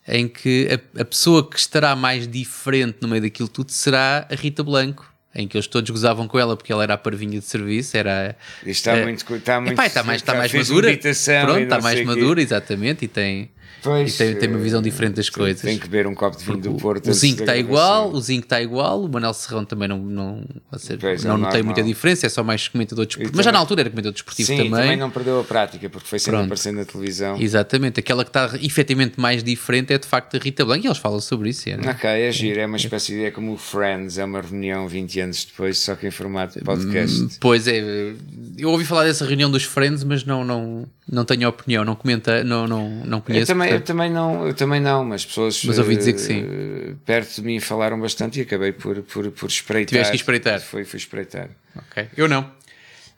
Em 0.06 0.28
que 0.28 0.68
a, 0.96 1.00
a 1.02 1.04
pessoa 1.04 1.48
que 1.48 1.58
estará 1.58 1.94
mais 1.96 2.28
diferente 2.28 2.98
no 3.00 3.08
meio 3.08 3.22
daquilo 3.22 3.48
tudo 3.48 3.70
será 3.70 4.26
a 4.30 4.34
Rita 4.34 4.62
Blanco. 4.62 5.11
Em 5.34 5.48
que 5.48 5.56
eles 5.56 5.66
todos 5.66 5.88
gozavam 5.90 6.28
com 6.28 6.38
ela 6.38 6.56
porque 6.56 6.72
ela 6.72 6.82
era 6.82 6.94
a 6.94 6.98
parvinha 6.98 7.38
de 7.38 7.44
serviço, 7.44 7.96
era. 7.96 8.36
Está 8.66 8.96
eh, 8.96 9.02
muito. 9.04 9.34
Está 9.34 9.60
muito 9.60 9.72
Epá, 9.72 9.86
está 9.86 10.02
mais, 10.02 10.20
está 10.20 10.34
mais 10.34 10.52
madura. 10.52 10.88
Pronto, 10.88 11.06
está 11.06 11.76
não 11.76 11.82
mais 11.82 11.98
quê. 11.98 12.04
madura, 12.04 12.42
exatamente, 12.42 13.04
e 13.06 13.08
tem, 13.08 13.50
Pois, 13.82 14.14
e 14.14 14.18
tem, 14.18 14.36
tem 14.36 14.48
uma 14.48 14.58
visão 14.58 14.78
eh, 14.78 14.82
diferente 14.84 15.14
das 15.14 15.28
coisas. 15.28 15.60
Tem 15.60 15.76
que 15.76 15.88
beber 15.88 16.06
um 16.06 16.14
copo 16.14 16.36
de 16.36 16.44
vinho 16.44 16.58
do 16.58 16.74
Porto. 16.74 17.10
O 17.10 17.12
Zinco 17.12 17.40
está 17.40 17.56
igual, 17.56 18.12
o 18.12 18.20
Zinco 18.20 18.44
está 18.44 18.62
igual, 18.62 19.02
o 19.02 19.08
Manel 19.08 19.34
Serrão 19.34 19.64
também 19.64 19.88
não, 19.88 19.98
não, 19.98 20.44
ser- 20.76 20.98
Pois, 20.98 21.24
é 21.24 21.28
não 21.28 21.36
notei 21.36 21.62
normal. 21.62 21.74
muita 21.74 21.82
diferença, 21.82 22.26
é 22.26 22.28
só 22.28 22.44
mais 22.44 22.68
comentador 22.68 23.06
desportivo. 23.06 23.36
Mas 23.36 23.44
já 23.44 23.50
na 23.50 23.58
altura 23.58 23.80
era 23.82 23.90
comentador 23.90 24.12
desportivo 24.12 24.46
Sim, 24.46 24.56
também. 24.58 24.70
também. 24.70 24.96
não 24.96 25.10
perdeu 25.10 25.40
a 25.40 25.44
prática, 25.44 25.90
porque 25.90 26.06
foi 26.06 26.20
sempre 26.20 26.32
Pronto. 26.32 26.44
aparecendo 26.46 26.76
na 26.76 26.84
televisão. 26.84 27.36
Exatamente, 27.40 27.98
aquela 27.98 28.22
que 28.24 28.30
está 28.30 28.50
efetivamente 28.62 29.18
mais 29.18 29.42
diferente 29.42 29.92
é 29.92 29.98
de 29.98 30.06
facto 30.06 30.36
a 30.36 30.38
Rita 30.38 30.64
Blanco 30.64 30.84
e 30.84 30.88
eles 30.88 30.98
falam 30.98 31.18
sobre 31.20 31.48
isso. 31.50 31.68
É, 31.68 31.76
não 31.76 31.84
é? 31.88 31.90
Ok, 31.90 32.08
é 32.08 32.30
giro, 32.30 32.60
é 32.60 32.66
uma 32.66 32.76
espécie 32.76 33.12
de. 33.14 33.24
É 33.24 33.30
como 33.32 33.52
o 33.54 33.58
Friends, 33.58 34.16
é 34.16 34.24
uma 34.24 34.40
reunião 34.40 34.86
20 34.86 35.18
anos 35.20 35.21
depois, 35.30 35.78
só 35.78 35.94
que 35.94 36.06
em 36.06 36.10
formato 36.10 36.58
de 36.58 36.64
podcast. 36.64 37.38
Pois 37.40 37.66
é, 37.68 38.12
eu 38.58 38.70
ouvi 38.70 38.84
falar 38.84 39.04
dessa 39.04 39.24
reunião 39.24 39.50
dos 39.50 39.62
Friends, 39.64 40.04
mas 40.04 40.24
não, 40.24 40.44
não, 40.44 40.86
não 41.10 41.24
tenho 41.24 41.48
opinião, 41.48 41.84
não 41.84 41.94
comenta, 41.94 42.42
não, 42.44 42.66
não, 42.66 42.88
não 43.04 43.18
Eu 43.18 43.22
conheço. 43.22 43.46
também, 43.46 43.68
eu 43.68 43.72
portanto- 43.74 43.86
também 43.86 44.10
não, 44.10 44.46
eu 44.46 44.54
também 44.54 44.80
não, 44.80 45.04
mas 45.04 45.24
pessoas 45.24 45.62
Mas 45.64 45.78
ouvi 45.78 45.96
dizer 45.96 46.10
eh, 46.10 46.12
que 46.14 46.18
sim. 46.20 46.96
perto 47.06 47.34
de 47.36 47.42
mim 47.42 47.60
falaram 47.60 47.98
bastante 48.00 48.38
e 48.38 48.42
acabei 48.42 48.72
por, 48.72 49.02
por, 49.02 49.30
por 49.30 49.46
espreitar. 49.48 49.88
Tiveste 49.88 50.10
que 50.12 50.16
espreitar. 50.16 50.60
Foi, 50.60 50.84
fui 50.84 50.98
espreitar. 50.98 51.48
Ok, 51.76 52.06
Eu 52.16 52.28
não. 52.28 52.50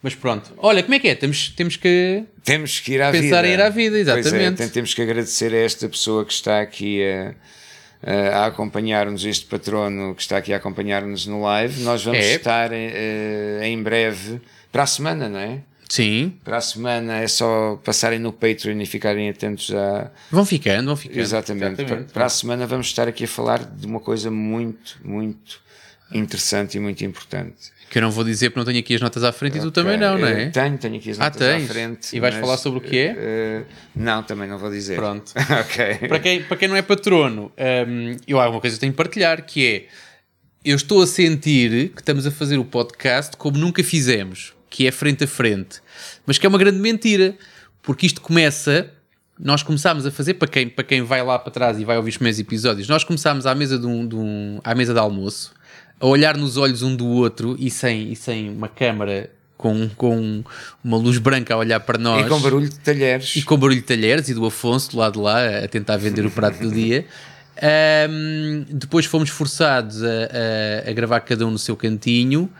Mas 0.02 0.14
pronto. 0.14 0.52
Olha, 0.58 0.82
como 0.82 0.94
é 0.94 0.98
que 0.98 1.08
é? 1.08 1.14
Temos, 1.14 1.48
temos 1.56 1.76
que. 1.76 2.24
Temos 2.44 2.78
que 2.78 2.92
ir 2.92 3.00
à 3.00 3.10
Pensar 3.10 3.42
vida. 3.42 3.48
em 3.48 3.52
ir 3.54 3.60
à 3.62 3.70
vida, 3.70 3.96
é, 3.96 4.00
exatamente. 4.00 4.58
tem- 4.58 4.68
temos 4.68 4.92
que 4.92 5.00
agradecer 5.00 5.54
a 5.54 5.56
esta 5.56 5.88
pessoa 5.88 6.26
que 6.26 6.32
está 6.34 6.60
aqui 6.60 7.02
a, 7.02 7.34
a- 8.06 8.38
a 8.40 8.46
acompanhar-nos, 8.46 9.24
este 9.24 9.46
patrono 9.46 10.14
que 10.14 10.22
está 10.22 10.36
aqui 10.38 10.52
a 10.52 10.56
acompanhar-nos 10.56 11.26
no 11.26 11.42
live. 11.42 11.82
Nós 11.82 12.04
vamos 12.04 12.20
É. 12.20 12.34
estar 12.34 12.70
eh, 12.72 13.60
em 13.64 13.82
breve, 13.82 14.40
para 14.70 14.82
a 14.82 14.86
semana, 14.86 15.28
não 15.28 15.38
é? 15.38 15.60
Sim. 15.88 16.34
Para 16.42 16.56
a 16.56 16.60
semana 16.60 17.18
é 17.20 17.28
só 17.28 17.76
passarem 17.84 18.18
no 18.18 18.32
Patreon 18.32 18.80
e 18.80 18.86
ficarem 18.86 19.28
atentos 19.28 19.72
a. 19.72 20.10
Vão 20.30 20.44
ficando, 20.44 20.86
vão 20.86 20.96
ficando. 20.96 21.20
Exatamente. 21.20 21.84
Para, 21.84 21.96
para 22.04 22.24
a 22.26 22.28
semana 22.28 22.66
vamos 22.66 22.86
estar 22.86 23.06
aqui 23.06 23.24
a 23.24 23.28
falar 23.28 23.64
de 23.64 23.86
uma 23.86 24.00
coisa 24.00 24.30
muito, 24.30 24.98
muito 25.04 25.60
interessante 26.12 26.76
e 26.76 26.80
muito 26.80 27.04
importante. 27.04 27.72
Que 27.94 27.98
eu 27.98 28.02
não 28.02 28.10
vou 28.10 28.24
dizer 28.24 28.50
porque 28.50 28.58
não 28.58 28.64
tenho 28.66 28.80
aqui 28.80 28.92
as 28.96 29.00
notas 29.00 29.22
à 29.22 29.30
frente 29.30 29.56
e 29.56 29.60
tu 29.60 29.70
também 29.70 29.96
não, 29.96 30.18
não 30.18 30.26
é? 30.26 30.50
Tenho, 30.50 30.76
tenho 30.78 30.96
aqui 30.96 31.10
as 31.12 31.20
Ah, 31.20 31.26
notas 31.26 31.38
tens? 31.38 31.70
à 31.70 31.72
frente. 31.72 32.16
E 32.16 32.18
vais 32.18 32.34
mas, 32.34 32.40
falar 32.44 32.56
sobre 32.56 32.80
o 32.80 32.82
que 32.82 32.98
é? 32.98 33.14
eh, 33.16 33.62
não, 33.94 34.20
também 34.24 34.48
não 34.48 34.58
vou 34.58 34.68
dizer. 34.68 34.96
Pronto. 34.96 35.30
ok. 35.60 36.08
Para 36.08 36.18
quem, 36.18 36.42
para 36.42 36.56
quem 36.56 36.66
não 36.66 36.74
é 36.74 36.82
patrono, 36.82 37.52
hum, 37.86 38.16
eu 38.26 38.40
há 38.40 38.48
uma 38.48 38.60
coisa 38.60 38.74
que 38.74 38.80
tenho 38.80 38.92
que 38.92 38.96
partilhar 38.96 39.46
que 39.46 39.64
é 39.64 39.84
eu 40.64 40.74
estou 40.74 41.02
a 41.02 41.06
sentir 41.06 41.90
que 41.90 42.00
estamos 42.00 42.26
a 42.26 42.32
fazer 42.32 42.58
o 42.58 42.64
podcast 42.64 43.36
como 43.36 43.58
nunca 43.58 43.84
fizemos, 43.84 44.54
que 44.68 44.88
é 44.88 44.90
frente 44.90 45.22
a 45.22 45.28
frente, 45.28 45.80
mas 46.26 46.36
que 46.36 46.44
é 46.44 46.48
uma 46.48 46.58
grande 46.58 46.80
mentira, 46.80 47.36
porque 47.80 48.06
isto 48.06 48.20
começa. 48.20 48.90
Nós 49.38 49.62
começámos 49.62 50.04
a 50.04 50.10
fazer, 50.10 50.34
para 50.34 50.48
quem, 50.48 50.68
para 50.68 50.82
quem 50.84 51.02
vai 51.02 51.22
lá 51.22 51.38
para 51.38 51.52
trás 51.52 51.78
e 51.78 51.84
vai 51.84 51.96
ouvir 51.96 52.10
os 52.10 52.16
primeiros 52.16 52.40
episódios, 52.40 52.88
nós 52.88 53.04
começámos 53.04 53.46
à 53.46 53.54
mesa 53.54 53.78
de, 53.78 53.86
um, 53.86 54.04
de 54.06 54.14
um- 54.16 54.60
à 54.64 54.74
mesa 54.74 54.92
de 54.92 54.98
almoço, 54.98 55.52
a 56.04 56.08
olhar 56.10 56.36
nos 56.36 56.56
olhos 56.56 56.82
um 56.82 56.94
do 56.94 57.06
outro 57.06 57.56
e 57.58 57.70
sem, 57.70 58.12
e 58.12 58.16
sem 58.16 58.50
uma 58.50 58.68
câmara 58.68 59.30
com, 59.56 59.88
com 59.96 60.44
uma 60.82 60.96
luz 60.98 61.16
branca 61.18 61.54
a 61.54 61.56
olhar 61.56 61.80
para 61.80 61.96
nós 61.96 62.26
E 62.26 62.28
com 62.28 62.40
barulho 62.40 62.68
de 62.68 62.78
talheres. 62.78 63.36
e 63.36 63.42
com 63.42 63.56
barulho 63.56 63.80
de 63.80 63.86
talheres 63.86 64.28
e 64.28 64.34
do 64.34 64.44
Afonso 64.44 64.90
do 64.90 64.98
lado 64.98 65.14
de 65.14 65.18
lá 65.20 65.64
a 65.64 65.68
tentar 65.68 65.96
vender 65.96 66.26
o 66.26 66.30
prato 66.30 66.58
do 66.58 66.70
dia. 66.70 67.06
Ahm, 67.62 68.64
depois 68.68 69.06
fomos 69.06 69.30
forçados 69.30 70.02
a, 70.02 70.08
a- 70.86 70.90
a 70.90 70.92
gravar 70.92 71.20
cada 71.20 71.46
um 71.46 71.50
no 71.50 71.58
seu 71.58 71.76
cantinho. 71.76 72.50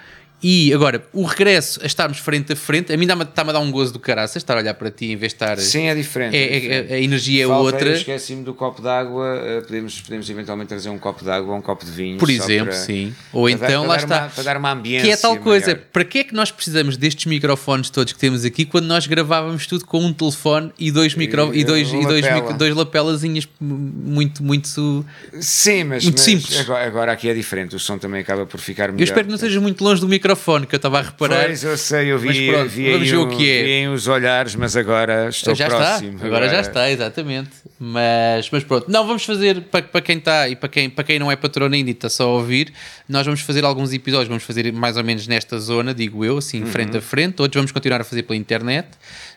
E 0.46 0.74
agora, 0.74 1.02
o 1.10 1.22
regresso 1.24 1.80
a 1.82 1.86
estarmos 1.86 2.18
frente 2.18 2.52
a 2.52 2.56
frente, 2.56 2.92
a 2.92 2.96
mim 2.98 3.06
está-me 3.06 3.48
a 3.50 3.52
dar 3.54 3.60
um 3.60 3.70
gozo 3.70 3.94
do 3.94 3.98
caraças 3.98 4.36
estar 4.36 4.54
a 4.54 4.58
olhar 4.58 4.74
para 4.74 4.90
ti 4.90 5.06
em 5.06 5.16
vez 5.16 5.32
de 5.32 5.36
estar. 5.36 5.56
Sim, 5.58 5.86
é 5.86 5.94
diferente. 5.94 6.36
É- 6.36 6.38
é 6.38 6.44
é- 6.56 6.60
diferente. 6.60 6.92
a 6.92 7.00
energia 7.00 7.44
é 7.44 7.46
outra. 7.46 7.92
Esqueci-me 7.94 8.44
do 8.44 8.52
copo 8.52 8.82
d'água. 8.82 9.24
eh, 9.42 9.60
podemos, 9.62 9.98
podemos 10.02 10.28
eventualmente 10.28 10.68
trazer 10.68 10.90
um 10.90 10.98
copo 10.98 11.24
d'água 11.24 11.50
ou 11.50 11.58
um 11.58 11.62
copo 11.62 11.82
de 11.86 11.90
vinho. 11.90 12.18
Por 12.18 12.28
exemplo, 12.28 12.66
para- 12.66 12.74
sim. 12.76 13.14
Ou 13.32 13.48
dar- 13.48 13.54
então, 13.56 13.82
para 13.86 13.88
lá 13.88 13.96
dar 13.96 14.02
está. 14.02 14.20
uma- 14.20 14.28
para 14.28 14.42
dar 14.44 14.56
uma 14.58 14.70
ambiência. 14.72 15.06
Que 15.06 15.12
é 15.12 15.16
tal 15.16 15.36
coisa, 15.38 15.66
maior. 15.68 15.80
para 15.90 16.04
que 16.04 16.18
é 16.18 16.24
que 16.24 16.34
nós 16.34 16.50
precisamos 16.50 16.98
destes 16.98 17.24
microfones 17.24 17.88
todos 17.88 18.12
que 18.12 18.18
temos 18.18 18.44
aqui 18.44 18.66
quando 18.66 18.84
nós 18.84 19.06
gravávamos 19.06 19.66
tudo 19.66 19.86
com 19.86 20.04
um 20.04 20.12
telefone 20.12 20.70
e 20.78 20.90
dois, 20.90 21.14
micro, 21.14 21.54
E, 21.54 21.60
e 21.60 21.64
dois, 21.64 21.88
e 21.88 22.02
dois, 22.06 22.22
lapela. 22.22 22.52
dois 22.52 22.74
lapelazinhas 22.74 23.48
muito, 23.58 24.42
muito. 24.44 25.06
Sim, 25.40 25.84
mas, 25.84 26.04
Muito 26.04 26.16
mas 26.16 26.20
simples. 26.20 26.60
Agora, 26.60 26.86
agora 26.86 27.12
aqui 27.12 27.30
é 27.30 27.34
diferente. 27.34 27.74
O 27.74 27.78
som 27.78 27.96
também 27.96 28.20
acaba 28.20 28.44
por 28.44 28.60
ficar 28.60 28.88
melhor. 28.88 29.00
Eu 29.00 29.04
espero 29.04 29.24
que 29.24 29.30
não 29.30 29.38
seja 29.38 29.58
muito 29.58 29.82
longe 29.82 30.02
do 30.02 30.06
microfone, 30.08 30.33
que 30.66 30.74
eu 30.74 30.76
estava 30.76 30.98
a 30.98 31.02
reparar. 31.02 31.46
Pois, 31.46 31.64
eu 31.64 31.76
sei, 31.76 32.12
eu 32.12 32.18
vi, 32.18 32.26
Mas 32.28 32.56
pronto, 32.56 32.68
vi, 32.70 32.92
vamos 32.92 33.10
ver 33.10 33.16
o 33.16 33.28
que 33.28 33.50
é. 33.50 33.62
vi 33.62 33.88
os 33.88 34.06
olhares, 34.08 34.54
mas 34.54 34.76
agora 34.76 35.28
estou 35.28 35.54
já 35.54 35.66
próximo. 35.66 36.14
está, 36.14 36.26
agora, 36.26 36.48
já 36.48 36.60
está, 36.60 36.90
exatamente. 36.90 37.50
Mas, 37.78 38.48
mas 38.50 38.64
pronto, 38.64 38.90
não, 38.90 39.06
vamos 39.06 39.24
fazer 39.24 39.60
para, 39.62 39.82
para 39.82 40.00
quem 40.00 40.18
está 40.18 40.48
e 40.48 40.56
para 40.56 40.68
quem, 40.68 40.88
para 40.88 41.04
quem 41.04 41.18
não 41.18 41.30
é 41.30 41.36
patrono 41.36 41.74
ainda 41.74 41.90
e 41.90 41.92
está 41.92 42.08
só 42.08 42.24
a 42.24 42.32
ouvir, 42.32 42.72
nós 43.08 43.26
vamos 43.26 43.40
fazer 43.40 43.64
alguns 43.64 43.92
episódios, 43.92 44.28
vamos 44.28 44.44
fazer 44.44 44.72
mais 44.72 44.96
ou 44.96 45.04
menos 45.04 45.26
nesta 45.26 45.58
zona, 45.58 45.92
digo 45.92 46.24
eu, 46.24 46.38
assim, 46.38 46.64
frente 46.64 46.96
a 46.96 47.00
frente, 47.00 47.42
outros 47.42 47.58
vamos 47.58 47.72
continuar 47.72 48.00
a 48.00 48.04
fazer 48.04 48.22
pela 48.22 48.36
internet, 48.36 48.88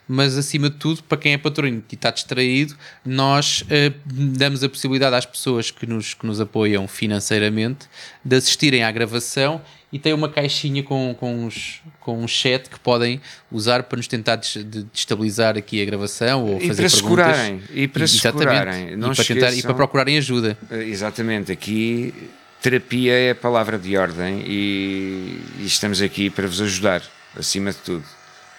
mas 0.08 0.38
acima 0.38 0.70
de 0.70 0.78
tudo, 0.78 1.04
para 1.04 1.18
quem 1.18 1.34
é 1.34 1.38
patrono 1.38 1.84
e 1.92 1.96
está 1.96 2.10
distraído, 2.12 2.76
nós 3.04 3.66
eh, 3.70 3.92
damos 4.06 4.64
a 4.64 4.70
possibilidade 4.70 5.16
às 5.16 5.26
pessoas 5.26 5.70
que 5.70 5.86
nos, 5.86 6.14
que 6.14 6.26
nos 6.26 6.40
apoiam 6.40 6.88
financeiramente 6.88 7.88
de 8.24 8.36
assistirem 8.36 8.84
à 8.84 8.92
gravação 8.92 9.62
e 9.92 9.98
tem 9.98 10.12
uma 10.14 10.28
caixinha 10.30 10.84
com, 10.84 11.16
com, 11.18 11.46
uns, 11.46 11.82
com 12.02 12.22
um 12.22 12.28
chat 12.28 12.70
que 12.70 12.78
podem 12.80 13.22
usar 13.52 13.84
para 13.84 13.96
nos 13.98 14.08
tentar 14.08 14.36
des- 14.36 14.64
de- 14.66 14.84
destabilizar 14.92 15.58
aqui 15.58 15.82
a 15.82 15.86
gravação 15.86 16.44
ou 16.46 16.62
E 16.62 16.68
fazer 16.68 16.90
para 16.90 16.92
perguntas. 17.00 17.70
e 17.74 17.88
para 17.88 18.08
se 18.08 18.32
curarem. 18.32 18.96
Não 18.98 19.12
e, 19.14 19.16
para 19.16 19.24
tentar, 19.26 19.52
e 19.54 19.62
para 19.62 19.74
procurarem 19.74 20.18
ajuda. 20.18 20.58
Eh, 20.70 20.84
Exatamente, 20.90 21.52
aqui 21.52 22.14
terapia 22.62 23.14
é 23.14 23.32
a 23.32 23.36
palavra 23.36 23.78
de 23.78 23.96
ordem 23.96 24.44
e, 24.46 25.40
e 25.60 25.66
estamos 25.66 26.02
aqui 26.02 26.30
para 26.30 26.48
vos 26.48 26.60
ajudar, 26.60 27.02
acima 27.38 27.72
de 27.72 27.78
tudo, 27.78 28.04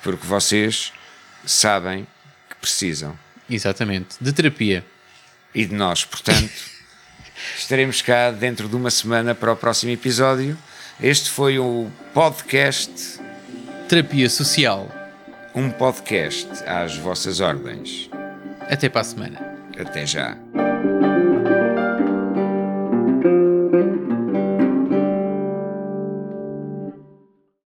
porque 0.02 0.26
vocês 0.26 0.92
sabem 1.44 2.06
que 2.48 2.56
precisam 2.56 3.18
Exatamente. 3.50 4.16
De 4.20 4.32
terapia. 4.32 4.84
e 5.54 5.64
de 5.66 5.74
nós, 5.74 6.04
portanto, 6.06 6.48
estaremos 7.58 8.00
cá 8.02 8.30
dentro 8.30 8.68
de 8.68 8.76
uma 8.76 8.90
semana 8.90 9.34
para 9.34 9.52
o 9.52 9.56
próximo 9.56 9.92
episódio. 9.92 10.56
Este 11.02 11.30
foi 11.30 11.58
o 11.58 11.88
podcast, 12.12 13.20
Terapia 13.88 14.28
social. 14.28 14.88
um 15.54 15.70
podcast 15.70 16.48
às 16.66 16.96
vossas 16.96 17.40
ordens. 17.40 18.10
Até 18.60 18.88
para 18.88 19.00
a 19.00 19.04
semana. 19.04 19.40
Até 19.78 20.06
já. 20.06 20.36